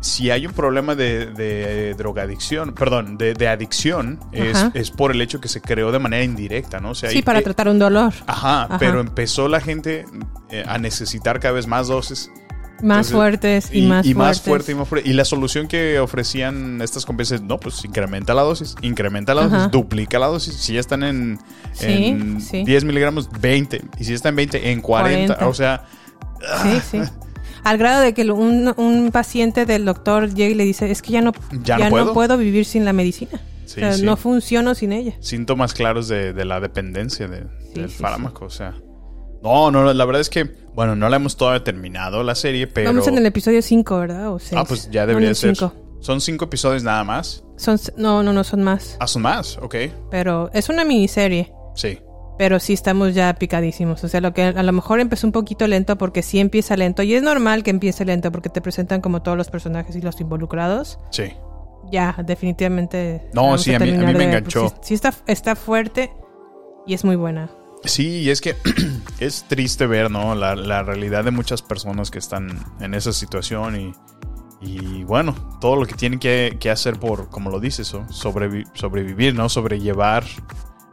[0.00, 5.20] si hay un problema de, de drogadicción, perdón, de, de adicción, es, es por el
[5.20, 6.90] hecho que se creó de manera indirecta, ¿no?
[6.90, 8.12] O sea, Sí, para eh, tratar un dolor.
[8.26, 8.78] Ajá, Ajá.
[8.78, 10.04] pero empezó la gente
[10.50, 12.30] eh, a necesitar cada vez más dosis.
[12.82, 14.40] Más fuertes y más fuertes.
[14.42, 15.08] fuerte y más fuerte.
[15.08, 19.48] Y la solución que ofrecían estas compañías es, no, pues incrementa la dosis, incrementa la
[19.48, 20.54] dosis, duplica la dosis.
[20.54, 21.38] Si ya están en,
[21.72, 22.62] Sí, en sí.
[22.64, 23.82] 10 miligramos, 20.
[23.98, 25.34] Y si ya están en 20, en 40.
[25.34, 25.48] 40.
[25.48, 25.84] O sea,
[26.62, 27.00] Sí, sí.
[27.64, 31.10] Al grado de que un, un paciente del doctor llega y le dice, es que
[31.12, 31.32] ya no,
[31.64, 32.38] Ya no puedo".
[32.38, 33.40] vivir sin la medicina.
[33.66, 34.02] Sí, o sea, sí.
[34.04, 35.14] no funciono sin ella.
[35.20, 38.44] síntomas claros de, de la dependencia de- del fármaco.
[38.46, 38.74] O sea,
[39.48, 40.44] no, no, la verdad es que,
[40.74, 42.90] bueno, no la hemos todavía terminado la serie, pero.
[42.90, 44.32] Vamos en el episodio 5, ¿verdad?
[44.32, 44.52] O seis.
[44.60, 45.56] Ah, pues ya debería ser.
[45.56, 45.72] cinco.
[46.00, 47.42] Son cinco episodios nada más.
[47.56, 48.96] Son, no, no, no, son más.
[49.00, 49.74] Ah, son más, ok.
[50.10, 51.52] Pero es una miniserie.
[51.74, 51.98] Sí.
[52.38, 54.04] Pero sí estamos ya picadísimos.
[54.04, 57.02] O sea, lo que a lo mejor empezó un poquito lento porque sí empieza lento.
[57.02, 60.20] Y es normal que empiece lento porque te presentan como todos los personajes y los
[60.20, 61.00] involucrados.
[61.10, 61.32] Sí.
[61.90, 63.28] Ya, definitivamente.
[63.32, 64.68] No, sí, a mí- a mí me enganchó.
[64.68, 66.12] Sí, sí está, está fuerte
[66.86, 67.50] y es muy buena.
[67.84, 68.56] Sí, y es que
[69.20, 70.34] es triste ver, ¿no?
[70.34, 73.92] La, la realidad de muchas personas que están en esa situación y,
[74.60, 78.06] y bueno, todo lo que tienen que, que hacer por, como lo dices, ¿no?
[78.08, 79.48] Sobrevi- sobrevivir, ¿no?
[79.48, 80.24] Sobrellevar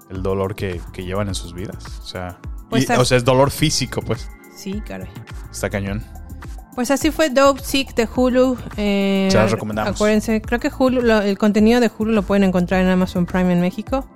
[0.09, 1.99] el dolor que, que llevan en sus vidas.
[2.01, 2.37] O sea,
[2.69, 4.29] Pues y- o sea, es dolor físico, pues.
[4.55, 5.09] Sí, caray.
[5.51, 6.03] Está cañón.
[6.75, 8.57] Pues así fue Dope Sick de Hulu.
[8.77, 9.95] Eh, Se las recomendamos.
[9.95, 13.51] Acuérdense, creo que Hulu, lo- el contenido de Hulu lo pueden encontrar en Amazon Prime
[13.53, 14.07] en México.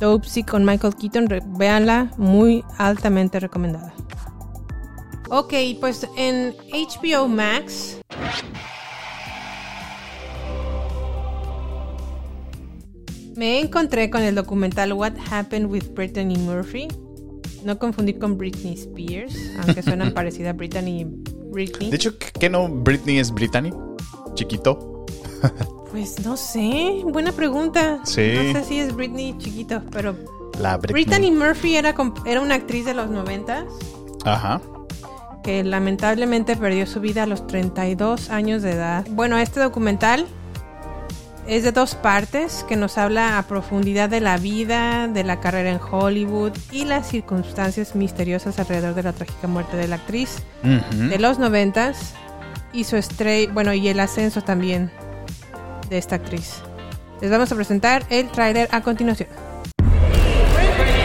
[0.00, 1.28] Dope Sick con Michael Keaton,
[1.58, 3.94] véanla, muy altamente recomendada.
[5.28, 7.98] Ok, pues en HBO Max.
[13.36, 16.88] Me encontré con el documental What Happened with Brittany Murphy.
[17.64, 21.06] No confundir con Britney Spears, aunque suenan parecida a Brittany
[21.50, 21.90] Britney.
[21.90, 23.72] De hecho, ¿qué qué no Britney es Brittany?
[24.34, 25.04] Chiquito.
[25.96, 28.00] Pues no sé, buena pregunta.
[28.04, 28.34] Sí.
[28.36, 30.14] No sé si es Britney chiquito, pero
[30.60, 31.04] La Britney.
[31.04, 31.94] Brittany Murphy era,
[32.26, 33.64] era una actriz de los 90
[34.26, 34.60] Ajá.
[35.42, 39.06] que lamentablemente perdió su vida a los 32 años de edad.
[39.08, 40.26] Bueno, este documental
[41.46, 45.70] es de dos partes que nos habla a profundidad de la vida, de la carrera
[45.70, 51.18] en Hollywood y las circunstancias misteriosas alrededor de la trágica muerte de la actriz de
[51.18, 51.94] los 90
[52.74, 54.90] y su estrella, bueno, y el ascenso también
[55.88, 56.62] de esta actriz.
[57.20, 59.28] Les vamos a presentar el tráiler a continuación.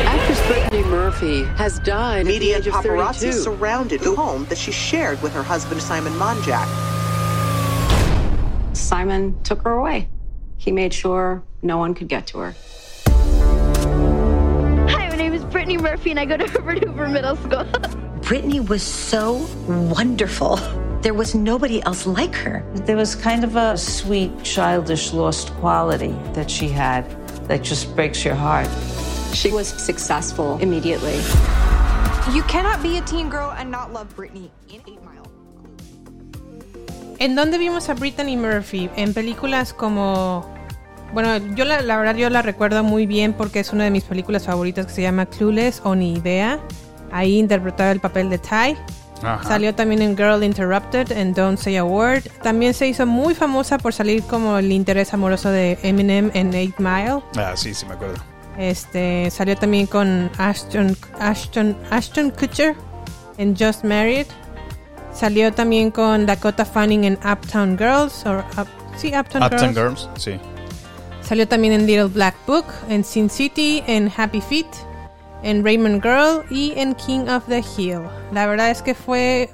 [0.06, 3.44] Actress Brittany Murphy has died Media at and the age of paparazzi 32.
[3.44, 6.68] surrounded the home that she shared with her husband Simon Monjack.
[8.76, 10.10] Simon took her away.
[10.58, 12.56] He made sure no one could get to her.
[14.90, 17.66] Hi, my name is Brittany Murphy, and I go to Herbert Hoover Middle School.
[18.22, 20.60] Brittany was so wonderful.
[21.02, 22.64] There was nobody else like her.
[22.86, 27.10] There was kind of a sweet, childish, lost quality that she had
[27.47, 28.70] that just breaks your heart.
[29.34, 31.18] She was successful immediately.
[32.36, 35.26] You cannot be a teen girl and not love Britney in 8 Mile.
[37.18, 38.91] ¿En dónde vimos a Brittany Murphy?
[38.95, 40.45] En películas como...
[41.14, 44.04] Bueno, yo la, la verdad yo la recuerdo muy bien porque es una de mis
[44.04, 46.60] películas favoritas que se llama Clueless o Ni Idea.
[47.12, 48.78] Ahí interpretaba el papel de Ty.
[49.24, 49.44] Ajá.
[49.48, 52.24] Salió también en Girl Interrupted, en Don't Say a Word.
[52.42, 56.76] También se hizo muy famosa por salir como el interés amoroso de Eminem en 8
[56.80, 57.22] Mile.
[57.38, 58.16] Ah, sí, sí me acuerdo.
[58.58, 62.76] Este salió también con Ashton Ashton Ashton Kutcher
[63.38, 64.26] en Just Married.
[65.14, 68.68] Salió también con Dakota Fanning en Uptown Girls o Up-
[68.98, 70.02] sí Uptown, Uptown Girls.
[70.02, 70.40] Girls, sí.
[71.22, 74.66] Salió también en Little Black Book, en Sin City, en Happy Feet,
[75.44, 78.02] en Raymond Girl y en King of the Hill.
[78.32, 79.50] La verdad es que fue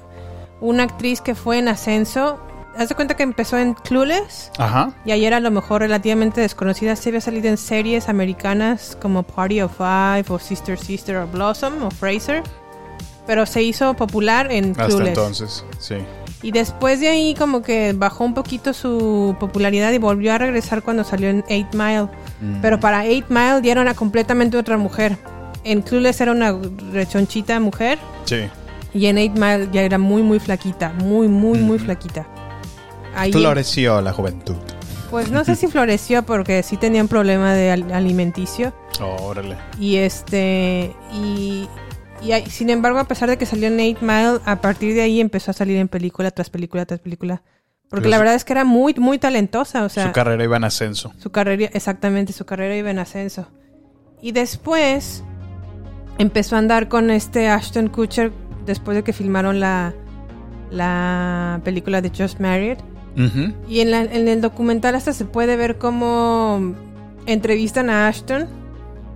[0.60, 2.38] una actriz que fue en ascenso.
[2.76, 4.52] Haz de cuenta que empezó en Clueless.
[4.58, 4.92] Ajá.
[5.04, 9.62] Y ayer a lo mejor relativamente desconocida se había salido en series americanas como Party
[9.62, 12.42] of Five o Sister Sister o Blossom o Fraser.
[13.26, 15.08] Pero se hizo popular en Hasta Clueless.
[15.08, 15.96] entonces, sí.
[16.40, 20.82] Y después de ahí como que bajó un poquito su popularidad y volvió a regresar
[20.82, 22.08] cuando salió en 8 Mile.
[22.40, 22.60] Mm.
[22.62, 25.18] Pero para 8 Mile dieron a completamente otra mujer.
[25.64, 26.56] En Clueless era una
[26.92, 28.48] rechonchita mujer Sí.
[28.94, 30.92] y en Eight Mile ya era muy, muy flaquita.
[30.94, 32.26] Muy, muy, muy flaquita.
[33.14, 34.56] Ahí, Floreció la juventud.
[35.10, 38.72] pues no sé si floreció porque sí tenía un problema de al- alimenticio.
[39.00, 39.56] Oh, órale.
[39.78, 40.94] Y este.
[41.12, 41.68] Y,
[42.22, 45.20] y sin embargo, a pesar de que salió en Eight Mile, a partir de ahí
[45.20, 47.42] empezó a salir en película tras película tras película.
[47.88, 49.84] Porque Pero la verdad es que era muy, muy talentosa.
[49.84, 51.12] O sea, Su carrera iba en ascenso.
[51.18, 53.46] su carrera, exactamente, su carrera iba en ascenso.
[54.20, 55.22] Y después
[56.18, 58.32] empezó a andar con este Ashton Kutcher
[58.66, 59.94] después de que filmaron la,
[60.70, 62.78] la película de Just Married.
[63.68, 66.74] Y en, la- en el documental hasta se puede ver cómo
[67.26, 68.46] entrevistan a Ashton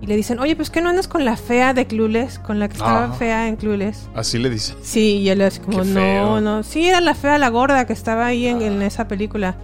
[0.01, 2.67] y le dicen, oye, pues que no andas con la fea de Clueless, con la
[2.67, 3.13] que estaba Ah.
[3.13, 4.09] fea en Clueless.
[4.13, 4.73] Así le dice.
[4.81, 6.63] Sí, y él es como, no, no.
[6.63, 9.55] Sí, era la fea, la gorda que estaba ahí en, en esa película.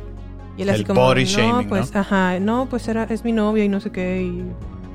[0.58, 2.00] Y él así El como, body no, shaming, pues, ¿no?
[2.00, 4.22] ajá, no, pues era, es mi novia y no sé qué.
[4.22, 4.44] Y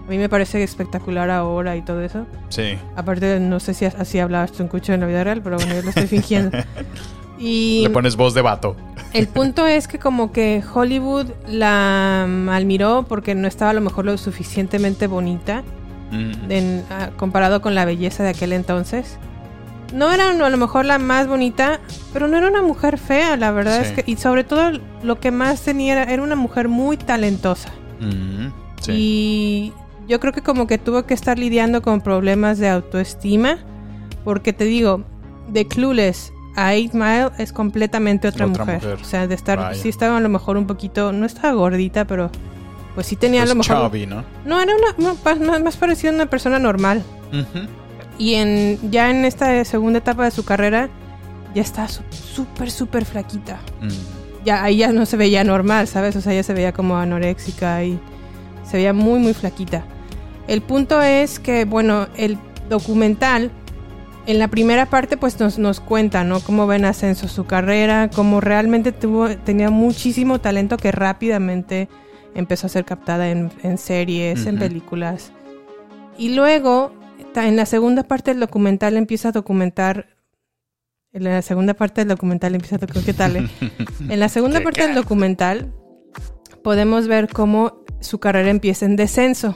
[0.07, 2.27] a mí me parece espectacular ahora y todo eso.
[2.51, 2.77] Sí.
[2.97, 5.83] Aparte, no sé si así hablaba Ashton Kutcher en la vida real, pero bueno, yo
[5.83, 6.57] lo estoy fingiendo.
[7.37, 8.77] Y Le pones voz de vato.
[9.13, 14.05] el punto es que como que Hollywood la malmiró porque no estaba a lo mejor
[14.05, 15.63] lo suficientemente bonita
[16.13, 16.33] Mm.
[16.51, 19.17] en- ah, comparado con la belleza de aquel entonces.
[19.93, 21.81] No era a lo mejor la más bonita,
[22.13, 23.87] pero no era una mujer fea, la verdad Sí.
[23.89, 24.11] es que...
[24.13, 24.71] Y sobre todo
[25.03, 27.71] lo que más tenía era, era una mujer muy talentosa.
[28.01, 28.47] Mm,
[28.81, 28.93] sí.
[28.93, 29.73] Y
[30.09, 33.59] yo creo que como que tuvo que estar lidiando con problemas de autoestima.
[34.25, 35.05] Porque te digo,
[35.49, 38.81] de Clueless a Eight Mile es completamente otra, Otra mujer.
[38.83, 38.99] mujer.
[39.03, 39.81] O sea, de estar, Vaya.
[39.81, 42.31] sí estaba a lo mejor un poquito, no estaba gordita, pero
[42.95, 43.91] pues sí tenía Pues a lo mejor...
[43.91, 44.25] chubby, ¿no?
[44.47, 47.03] No, era una, más, más parecida a una persona normal.
[48.17, 50.89] Y en ya en esta segunda etapa de su carrera,
[51.55, 53.59] ya está súper, súper flaquita.
[53.83, 54.45] Mm.
[54.45, 56.15] Ya ahí ya no se veía normal, ¿sabes?
[56.17, 57.99] O sea, ya se veía como anoréxica y
[58.65, 59.85] se veía muy, muy flaquita.
[60.47, 62.39] El punto es que, bueno, el
[62.69, 63.51] documental,
[64.27, 66.41] en la primera parte, pues nos, nos cuenta, ¿no?
[66.41, 71.89] Cómo va en ascenso su carrera, cómo realmente tuvo, tenía muchísimo talento que rápidamente
[72.35, 75.33] empezó a ser captada en, en series, en películas.
[76.19, 76.93] Y luego,
[77.35, 80.07] en la segunda parte del documental empieza a documentar.
[81.13, 83.05] En la segunda parte del documental empieza a documentar.
[83.05, 83.37] ¿Qué tal?
[83.37, 83.49] eh?
[84.09, 85.73] En la segunda parte del documental
[86.63, 89.55] podemos ver cómo su carrera empieza en descenso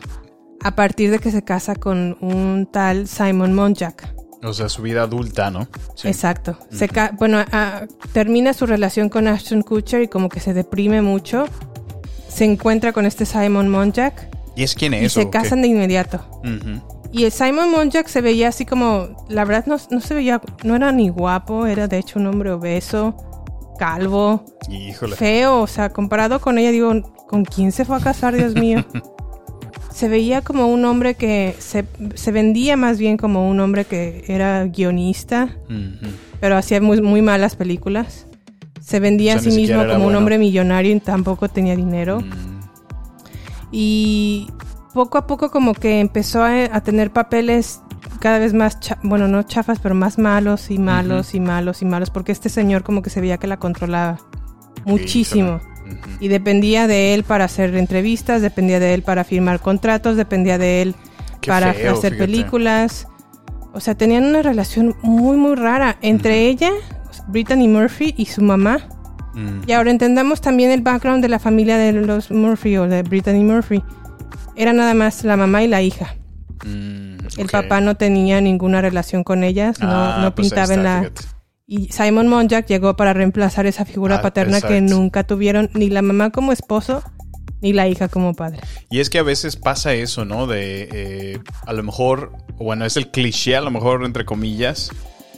[0.62, 4.14] a partir de que se casa con un tal Simon Monjack.
[4.44, 5.66] O sea, su vida adulta, ¿no?
[5.96, 6.06] Sí.
[6.08, 6.56] Exacto.
[6.70, 7.38] Se ca- bueno,
[8.12, 11.46] termina su relación con Ashton Kutcher y como que se deprime mucho.
[12.28, 15.02] Se encuentra con este Simon Monjack ¿Y es quién es?
[15.04, 16.24] y se casan de inmediato.
[17.10, 20.76] Y el Simon Monjack se veía así como, la verdad no, no se veía, no
[20.76, 23.16] era ni guapo, era de hecho un hombre obeso,
[23.78, 25.16] calvo, Híjole.
[25.16, 26.92] feo, o sea, comparado con ella digo,
[27.26, 28.84] ¿con quién se fue a casar, Dios mío?
[29.98, 31.84] se veía como un hombre que se,
[32.14, 35.56] se vendía más bien como un hombre que era guionista,
[36.38, 38.28] pero hacía muy, muy malas películas.
[38.80, 42.22] Se vendía O sea, a sí mismo como un hombre millonario y tampoco tenía dinero.
[43.72, 44.46] Y
[44.94, 47.80] poco a poco como que empezó a, a tener papeles
[48.20, 52.10] cada vez más, bueno, no chafas, pero más malos y malos y malos y malos,
[52.10, 54.20] porque este señor como que se veía que la controlaba
[54.84, 55.60] muchísimo.
[56.20, 60.82] Y dependía de él para hacer entrevistas, dependía de él para firmar contratos, dependía de
[60.82, 60.94] él
[61.40, 62.16] Qué para feo, hacer fíjate.
[62.18, 63.06] películas.
[63.72, 66.70] O sea, tenían una relación muy, muy rara entre ella,
[67.28, 68.78] Brittany Murphy, y su mamá.
[69.34, 69.60] Mm.
[69.68, 73.44] Y ahora entendamos también el background de la familia de los Murphy o de Brittany
[73.44, 73.82] Murphy.
[74.56, 76.14] Era nada más la mamá y la hija.
[76.64, 80.82] Mm, El papá no tenía ninguna relación con ellas, no, Ah, no pues pintaba en
[80.82, 80.98] la...
[81.02, 81.37] fíjate.
[81.70, 84.94] Y Simon Monjack llegó para reemplazar esa figura Ah, paterna que exacto.
[84.96, 87.02] nunca tuvieron ni la mamá como esposo
[87.60, 88.60] ni la hija como padre.
[88.90, 90.46] Y es que a veces pasa eso, ¿no?
[90.46, 94.90] De eh, a lo mejor, bueno, es el cliché, a lo mejor entre comillas,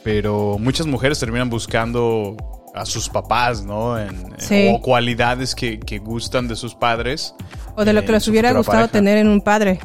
[0.05, 2.37] pero muchas mujeres terminan buscando
[2.76, 3.99] a sus papás, ¿no?
[3.99, 4.70] En- Sí.
[4.72, 7.35] O cualidades que, que gustan de sus padres.
[7.74, 8.93] O de lo en que les hubiera gustado pareja.
[8.93, 9.81] tener en un padre.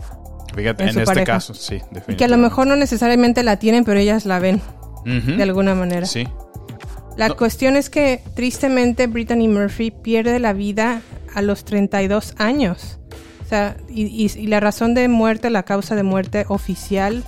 [0.56, 1.26] Fíjate, en en, este pareja.
[1.26, 2.38] caso, sí, Y que a lo definitivamente.
[2.38, 4.62] mejor no necesariamente la tienen, pero ellas la ven
[5.06, 6.06] De alguna manera.
[6.06, 6.28] Sí.
[7.16, 11.02] La cuestión es que tristemente Brittany Murphy pierde la vida
[11.34, 13.00] a los 32 años.
[13.46, 17.24] O sea, y, y- y la razón de muerte, la causa de muerte oficial,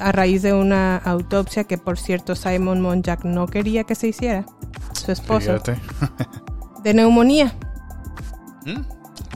[0.00, 4.44] a raíz de una autopsia que por cierto Simon Monjack no quería que se hiciera,
[4.92, 5.58] su esposo,
[6.82, 7.54] de neumonía.
[8.66, 8.80] Mm,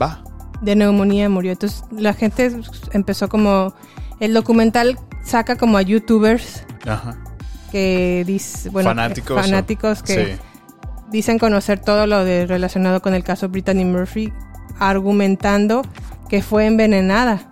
[0.03, 0.23] Va.
[0.61, 1.53] De neumonía murió.
[1.53, 2.53] Entonces la gente
[2.93, 3.75] empezó como...
[4.21, 7.17] El documental saca como a youtubers Ajá.
[7.73, 10.41] Que dice, bueno, Fanáticos, que sí.
[11.11, 14.31] dicen conocer todo lo de relacionado con el caso Brittany Murphy,
[14.79, 15.81] argumentando
[16.29, 17.51] que fue envenenada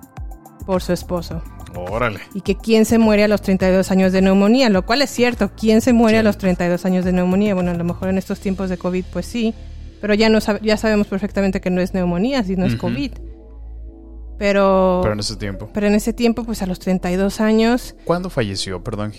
[0.66, 1.42] por su esposo.
[1.74, 2.20] Órale.
[2.34, 5.50] Y que quién se muere a los 32 años de neumonía, lo cual es cierto.
[5.56, 7.54] ¿Quién se muere a los 32 años de neumonía?
[7.54, 9.54] Bueno, a lo mejor en estos tiempos de COVID, pues sí.
[10.00, 12.82] Pero ya, no ya sabemos perfectamente que no es neumonía, sino es Ujú.
[12.82, 13.12] COVID.
[14.38, 15.70] Pero, Pero en ese tiempo.
[15.72, 18.82] pero en ese tiempo, pues a los 32 años, ¿Cuándo falleció?
[18.82, 19.12] Perdón,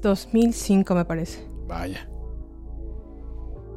[0.00, 0.02] Jime.
[0.02, 1.44] 2005 me parece.
[1.66, 2.08] Vaya.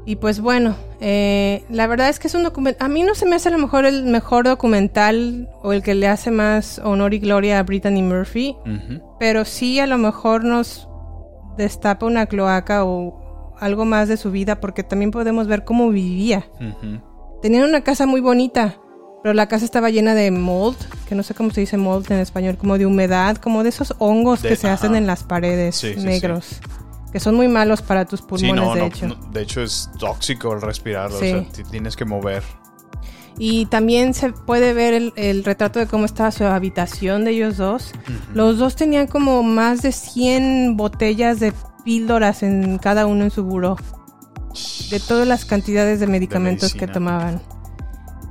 [0.06, 2.84] Y pues bueno, eh, la verdad es que es un documental.
[2.84, 5.94] A mí no se me hace a lo mejor el mejor documental o el que
[5.94, 8.56] le hace más honor y gloria a Brittany Murphy,
[9.20, 10.90] pero sí a lo mejor nos
[11.56, 16.46] destapa una cloaca o algo más de su vida porque también podemos ver cómo vivía.
[16.56, 17.00] Ujú.
[17.44, 18.78] Tenían una casa muy bonita,
[19.24, 22.20] pero la casa estaba llena de mold, que no sé cómo se dice mold en
[22.20, 25.76] español, como de humedad, como de esos hongos De- que se hacen en las paredes
[25.76, 26.60] Sí, sí, negros,
[27.12, 29.08] que son muy malos para tus pulmones, no, de no, hecho.
[29.08, 31.20] no, de hecho es tóxico el respirarlo.
[31.20, 31.32] Sí.
[31.34, 32.44] O sea, ti- tienes que mover.
[33.38, 37.58] Y también se puede ver el, el retrato de cómo estaba su habitación de ellos
[37.58, 37.92] dos.
[38.34, 41.54] Los dos tenían como más de 100 botellas de
[41.86, 43.78] píldoras en cada uno en su buró.
[44.90, 47.42] De todas las cantidades de medicamentos que tomaban.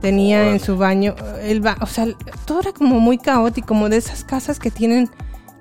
[0.00, 2.06] Tenía en su baño, el ba- o sea,
[2.46, 5.10] todo era como muy caótico, como de esas casas que tienen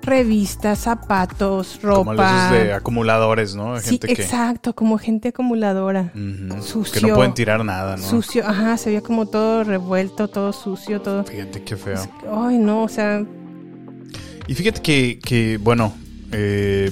[0.02, 2.46] revistas, zapatos, Como ropa.
[2.48, 3.78] esos de acumuladores, ¿no?
[3.80, 6.10] Sí, que, exacto, como gente acumuladora.
[6.62, 7.00] Sucio.
[7.02, 8.02] que no pueden tirar nada, ¿no?
[8.02, 11.24] Sucio, ajá, se veía como todo revuelto, todo sucio, todo.
[11.24, 12.00] Fíjate qué feo.
[12.34, 13.22] Ay, no, o sea,
[14.46, 15.92] Y fíjate que, que, bueno,
[16.32, 16.90] eh,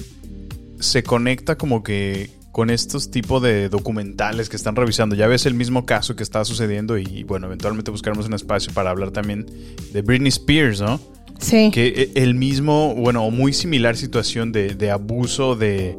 [0.79, 2.29] se conecta como que
[2.59, 5.15] con estos tipos de documentales que están revisando.
[5.15, 8.89] Ya ves el mismo caso que está sucediendo y, bueno, eventualmente buscaremos un espacio para
[8.89, 9.45] hablar también
[9.93, 10.99] de Britney Spears, ¿no?
[11.39, 11.71] sí.
[11.73, 15.97] Que eh, el mismo, bueno, muy similar situación de, de abuso de,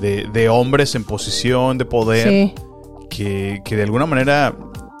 [0.00, 2.54] de- de hombres en posición de poder Sí.
[3.08, 4.56] que, que de alguna manera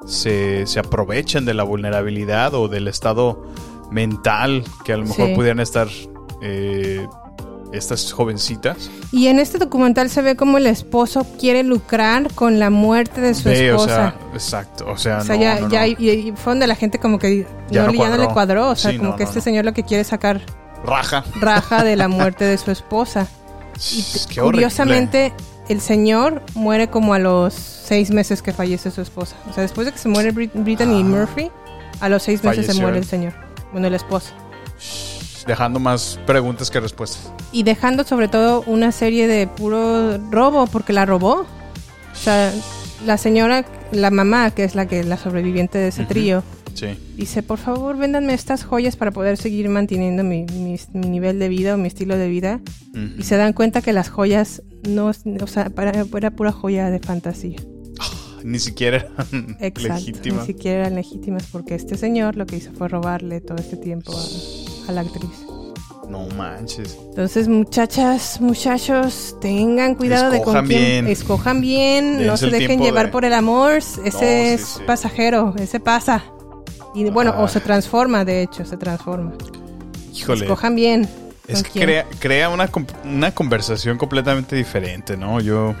[0.06, 3.42] se, se aprovechan de la vulnerabilidad o del estado
[3.90, 5.34] mental que a lo mejor Sí.
[5.34, 5.88] pudieran estar
[6.40, 7.04] eh,
[7.72, 8.90] estas jovencitas.
[9.12, 13.34] Y en este documental se ve como el esposo quiere lucrar con la muerte de
[13.34, 13.86] su o esposa.
[13.86, 14.86] sea, exacto.
[14.90, 15.68] O sea, O sea, no, ya, no, no.
[15.70, 18.70] ya y, y fue donde la gente como que Ya no, ya le cuadró.
[18.70, 20.40] O sea, Sí, como que este señor lo que quiere es sacar
[20.84, 21.24] raja.
[21.40, 23.26] raja de la muerte de su esposa.
[23.92, 24.42] Y Qué horrible.
[24.64, 25.32] curiosamente,
[25.68, 29.36] el señor muere como a los seis meses que fallece su esposa.
[29.48, 31.50] O sea, después de que se muere Brit- Brittany Murphy,
[32.00, 33.04] a los seis meses se Falleció muere él.
[33.04, 33.32] el señor.
[33.72, 34.32] Bueno, el esposo.
[35.50, 37.32] Dejando más preguntas que respuestas.
[37.50, 41.44] Y dejando sobre todo una serie de puro robo, porque la robó.
[42.12, 42.52] O sea,
[43.04, 46.08] la señora, la mamá, que es la que la sobreviviente de ese Ujú.
[46.08, 46.42] trío,
[46.74, 46.86] Sí.
[47.16, 51.48] dice, por favor, véndanme estas joyas para poder seguir manteniendo mi, mi- mi nivel de
[51.48, 52.60] vida o mi estilo de vida.
[52.94, 53.18] Ujú.
[53.18, 57.00] Y se dan cuenta que las joyas no, o sea, para, era pura joya de
[57.00, 57.58] fantasía.
[58.44, 59.94] Ni siquiera eran Exacto.
[59.94, 60.40] legítimas.
[60.42, 64.12] Ni siquiera eran legítimas porque este señor lo que hizo fue robarle todo este tiempo
[64.16, 64.22] a,
[64.90, 65.46] a la actriz.
[66.08, 66.98] No manches.
[67.10, 71.06] Entonces, muchachas, muchachos, tengan cuidado de con quién bien.
[71.06, 74.82] escojan bien, no se dejen llevar de- por el amor, ese sí, es sí.
[74.86, 76.24] pasajero, ese pasa.
[76.94, 77.42] Y bueno, Ah.
[77.42, 79.32] o se transforma, de hecho, se transforma.
[80.12, 80.42] Híjole.
[80.46, 81.08] Escojan bien.
[81.46, 82.68] Es que crea, crea una,
[83.04, 85.40] una conversación completamente diferente, ¿no?
[85.40, 85.74] Yo.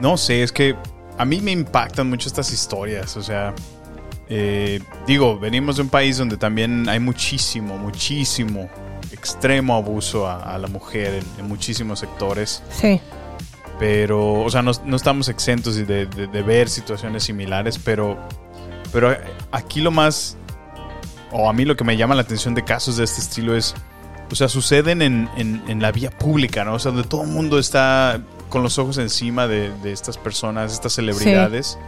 [0.00, 0.74] No sé, es que
[1.18, 3.16] a mí me impactan mucho estas historias.
[3.16, 3.54] O sea,
[4.34, 8.70] eh, digo, venimos de un país donde también hay muchísimo, muchísimo
[9.12, 12.62] extremo abuso a, a la mujer en, en muchísimos sectores.
[12.70, 12.98] Sí.
[13.78, 18.16] Pero, o sea, no, no estamos exentos de, de- de ver situaciones similares, pero,
[18.92, 19.14] pero
[19.50, 20.36] aquí lo más,
[21.32, 23.74] o a mí lo que me llama la atención de casos de este estilo es,
[24.30, 26.74] o sea, suceden en, en- en la vía pública, ¿no?
[26.74, 30.72] O sea, donde todo el mundo está con los ojos encima de, de estas personas,
[30.72, 31.78] estas celebridades,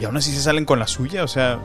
[0.00, 1.60] y aún así se salen con la suya, o sea,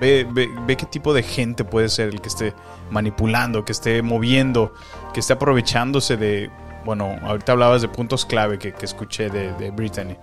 [0.00, 2.54] ve, ve, qué tipo de gente puede ser el que esté
[2.90, 4.72] manipulando, que esté moviendo,
[5.14, 6.50] que esté aprovechándose de,
[6.84, 10.16] bueno, ahorita hablabas de puntos clave que, escuché de, de Brittany.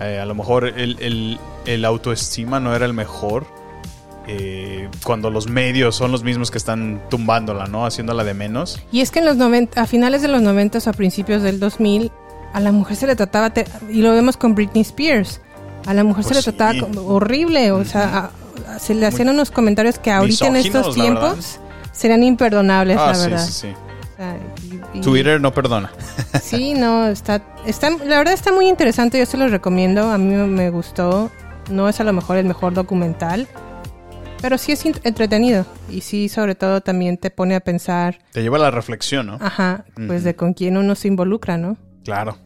[0.00, 3.46] Eh, a lo mejor el, el- autoestima no era el mejor.
[4.28, 7.86] eh, cuando los medios son los mismos que están tumbándola, ¿no?
[7.86, 8.82] Haciéndola de menos.
[8.90, 11.60] Y es que en los 90, a finales de los 90 o a principios del
[11.60, 12.10] 2000,
[12.52, 13.52] a la mujer se le trataba,
[13.88, 15.40] y lo vemos con Britney Spears,
[15.86, 16.80] a la mujer Pues se le trataba sí.
[16.80, 18.30] como horrible, o sea,
[18.66, 21.60] a- a- se le hacían unos comentarios que ahorita en estos tiempos
[21.92, 23.46] serían imperdonables, Ah, la sí, verdad.
[23.46, 23.68] sí, sí.
[23.68, 24.38] O sea,
[24.94, 25.90] y- y- Twitter no perdona.
[26.42, 30.34] Sí, no, está, está, la verdad está muy interesante, yo se los recomiendo, a mí
[30.34, 31.30] me- gustó,
[31.70, 33.48] no es a lo mejor el mejor documental,
[34.42, 38.56] pero sí es entretenido y sí, sobre todo también te pone a pensar, Te lleva
[38.58, 39.38] a la reflexión, ¿no?
[39.40, 41.76] ajá, pues de con quién uno se involucra, ¿no?
[42.04, 42.36] Claro.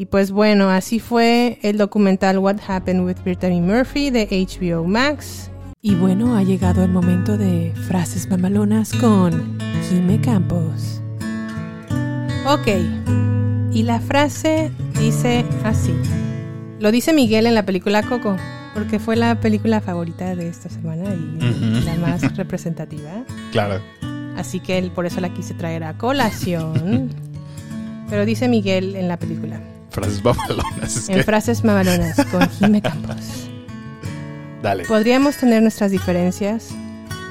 [0.00, 5.50] Y pues bueno, así fue el documental What Happened with Brittany Murphy de HBO Max.
[5.82, 9.58] Y bueno, ha llegado el momento de frases mamalonas con
[9.90, 11.02] Jime Campos.
[12.46, 12.68] Ok,
[13.72, 14.70] y la frase
[15.00, 15.92] dice así.
[16.78, 18.36] Lo dice Miguel en la película Coco,
[18.74, 23.24] porque fue la película favorita de esta semana y la más representativa.
[23.50, 23.80] Claro.
[24.36, 27.10] Así que él- por eso la quise traer a colación.
[28.08, 29.60] Pero dice Miguel en la película.
[29.90, 30.96] Frases babalonas.
[30.96, 33.16] es En que- frases mamalonas con Jime Campos.
[34.62, 34.84] Dale.
[34.86, 36.68] Podríamos tener nuestras diferencias,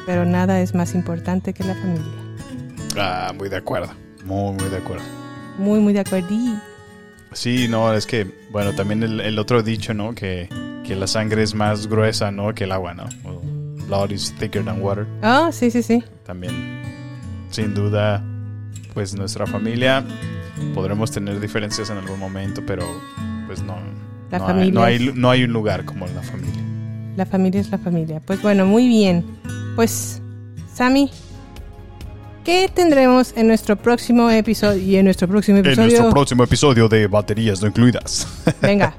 [0.06, 2.12] pero nada es más importante que la familia.
[2.98, 3.90] Ah, muy de acuerdo.
[4.26, 5.04] Muy, muy de acuerdo.
[5.58, 6.28] Muy, muy de acuerdo.
[7.34, 10.16] Sí, no, es que, bueno, también el, el otro dicho, ¿no?
[10.16, 10.50] Que,
[10.86, 12.54] que la sangre es más gruesa, ¿no?
[12.56, 13.08] Que el agua, ¿no?
[13.88, 15.06] Blood is thicker than water.
[15.24, 16.04] Oh, sí, sí, sí.
[16.26, 16.82] También,
[17.52, 18.24] sin duda,
[18.98, 20.04] pues nuestra familia
[20.74, 22.84] podremos tener diferencias en algún momento, pero
[23.46, 23.76] pues no.
[24.32, 26.64] La no, hay, familia no, hay, no hay un lugar como la familia.
[27.16, 28.20] La familia es la familia.
[28.26, 29.24] Pues bueno, muy bien.
[29.76, 30.20] Pues,
[30.74, 31.12] Sammy,
[32.44, 34.82] ¿qué tendremos en nuestro próximo episodio?
[34.82, 35.90] Y en nuestro próximo En episodio.
[35.90, 38.28] nuestro próximo episodio de Baterías No Incluidas.
[38.64, 38.96] Venga.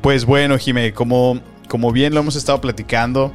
[0.00, 3.32] Pues bueno, Jimé, como, como bien lo hemos estado platicando,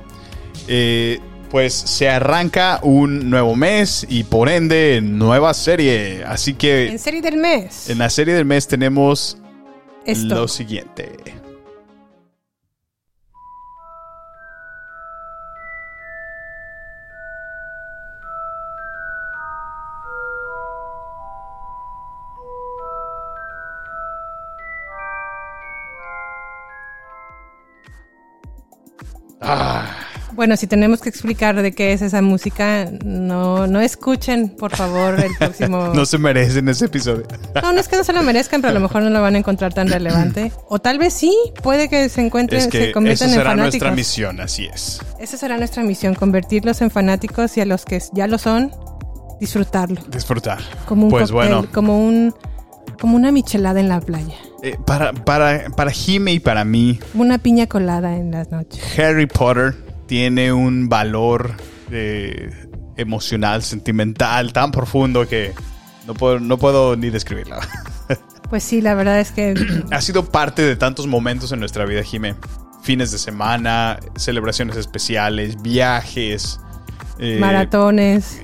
[0.68, 1.22] eh,
[1.56, 6.22] pues se arranca un nuevo mes y por ende nueva serie.
[6.28, 7.90] Así que En serie del mes.
[7.90, 9.38] en la serie del mes tenemos
[10.06, 10.36] Esto.
[10.36, 11.14] lo siguiente.
[30.36, 35.18] Bueno, si tenemos que explicar de qué es esa música, no, no escuchen, por favor,
[35.20, 35.88] el próximo.
[35.96, 37.24] No se merecen ese episodio.
[37.62, 39.36] No, no es que no se lo merezcan, pero a lo mejor no lo van
[39.36, 40.52] a encontrar tan relevante.
[40.68, 41.34] O tal vez sí,
[41.64, 43.74] puede que se encuentren, Es que se conviertan esa en será fanáticos.
[43.74, 45.00] nuestra misión, así es.
[45.20, 48.72] Esa será nuestra misión, convertirlos en fanáticos y a los que ya lo son,
[49.40, 50.02] disfrutarlo.
[50.10, 50.60] Disfrutar.
[50.86, 52.34] Como un pues cóctel, bueno, como un
[53.00, 57.38] como una michelada en la playa, eh, para, para, para Jime y para mí, una
[57.38, 58.82] piña colada en las noches.
[58.98, 59.76] Harry Potter
[60.08, 61.54] tiene un valor
[61.92, 62.52] eh,
[62.98, 65.54] emocional, sentimental, tan profundo que
[66.08, 67.58] no puedo, no puedo ni describirlo.
[68.50, 69.56] Pues sí, la verdad es que
[69.92, 72.36] ha sido parte de tantos momentos en nuestra vida, Jime.
[72.84, 76.60] Fines de semana, celebraciones especiales, viajes.
[77.18, 78.40] eh, maratones,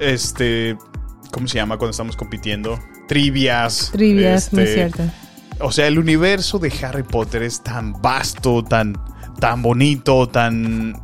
[0.00, 0.78] Este,
[1.30, 2.78] ¿cómo se llama cuando estamos compitiendo?
[3.08, 3.90] Trivias.
[3.92, 5.02] trivias, muy este, cierto.
[5.60, 8.96] O sea, el universo de Harry Potter es tan vasto, tan,
[9.42, 10.94] tan bonito, tan...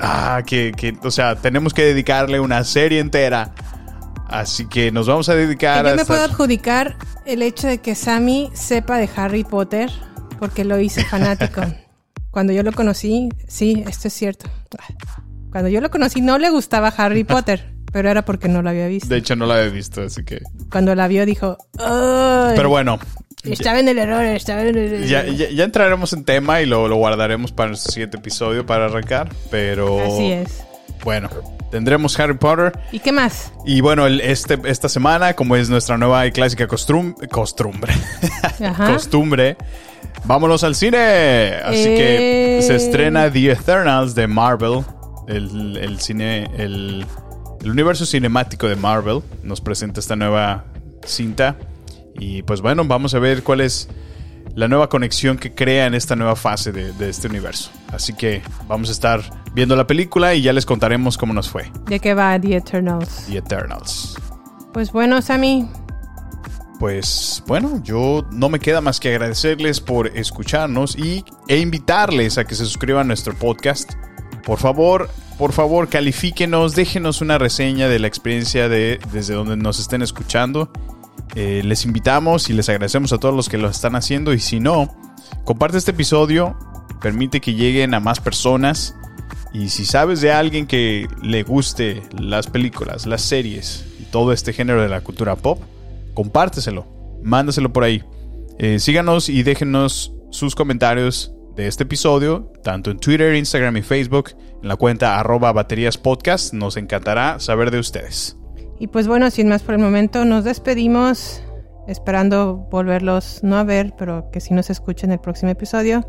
[0.00, 3.54] Ah, que, que, o sea, tenemos que dedicarle una serie entera.
[4.26, 5.92] Así que nos vamos a dedicar Que a...
[5.92, 9.92] yo me puedo adjudicar el hecho de que Sammy sepa de Harry Potter
[10.40, 11.60] porque lo hice fanático.
[12.32, 14.50] Cuando yo lo conocí, sí, esto es cierto.
[15.52, 18.88] Cuando yo lo conocí no le gustaba Harry Potter, pero era porque no lo había
[18.88, 19.08] visto.
[19.08, 20.40] De hecho, no la había visto, así que...
[20.68, 22.98] Cuando la vio dijo, "Ay, Pero bueno,
[23.44, 25.06] estaba en el error, estaba en el error".
[25.06, 28.86] ya, ya- ya entraremos en tema y lo, lo guardaremos para nuestro siguiente episodio para
[28.86, 29.28] arrancar.
[29.50, 30.00] Pero...
[30.04, 30.64] Así es.
[31.04, 31.30] Bueno,
[31.70, 32.72] tendremos Harry Potter.
[32.90, 33.52] ¿Y qué más?
[33.64, 37.92] Y bueno, el- este, esta semana, como es nuestra nueva y clásica costum- costumbre,
[38.86, 39.56] costumbre,
[40.24, 41.54] vámonos al cine.
[41.64, 42.62] Así que Eh.
[42.62, 44.80] se estrena The Eternals de Marvel,
[45.28, 47.06] el, el cine, el,
[47.62, 49.20] el universo cinemático de Marvel.
[49.44, 50.64] Nos presenta esta nueva
[51.06, 51.56] cinta.
[52.18, 53.88] Y pues bueno, vamos a ver cuál es
[54.54, 57.70] la nueva conexión que crea en esta nueva fase de, de este universo.
[57.92, 59.20] Así que vamos a estar
[59.54, 61.70] viendo la película y ya les contaremos cómo nos fue.
[61.86, 63.26] ¿De qué va The Eternals?
[63.26, 64.16] The Eternals.
[64.72, 65.68] Pues bueno, Sammy,
[66.78, 72.44] Pues bueno, yo no me queda más que agradecerles por escucharnos y, e invitarles a
[72.44, 73.92] que se suscriban a nuestro podcast.
[74.44, 79.80] Por favor, por favor, califíquenos, déjenos una reseña de la experiencia de desde donde nos
[79.80, 80.70] estén escuchando.
[81.34, 84.60] Eh, les invitamos y les agradecemos a todos los que lo están haciendo y si
[84.60, 84.94] no,
[85.44, 86.56] comparte este episodio,
[87.00, 88.94] permite que lleguen a más personas
[89.52, 94.52] y si sabes de alguien que le guste las películas, las series y todo este
[94.52, 95.60] género de la cultura pop,
[96.14, 96.86] compárteselo,
[97.22, 98.02] mándaselo por ahí.
[98.58, 104.30] Eh, síganos y déjenos sus comentarios de este episodio, tanto en Twitter, Instagram y Facebook,
[104.62, 106.52] en la cuenta arroba baterías podcast.
[106.52, 108.36] Nos encantará saber de ustedes.
[108.78, 111.42] Y pues bueno, sin más por el momento, nos despedimos,
[111.86, 116.08] esperando volverlos no a ver, pero que sí nos escuchen el próximo episodio.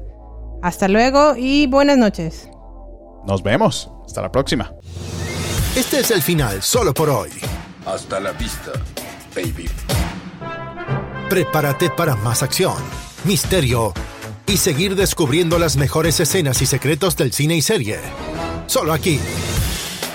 [0.61, 2.49] Hasta luego y buenas noches.
[3.25, 3.91] Nos vemos.
[4.05, 4.73] Hasta la próxima.
[5.75, 7.29] Este es el final solo por hoy.
[7.85, 8.71] Hasta la vista,
[9.35, 9.69] baby.
[11.29, 12.73] Prepárate para más acción,
[13.23, 13.93] misterio
[14.47, 17.99] y seguir descubriendo las mejores escenas y secretos del cine y serie.
[18.65, 19.19] solo aquí.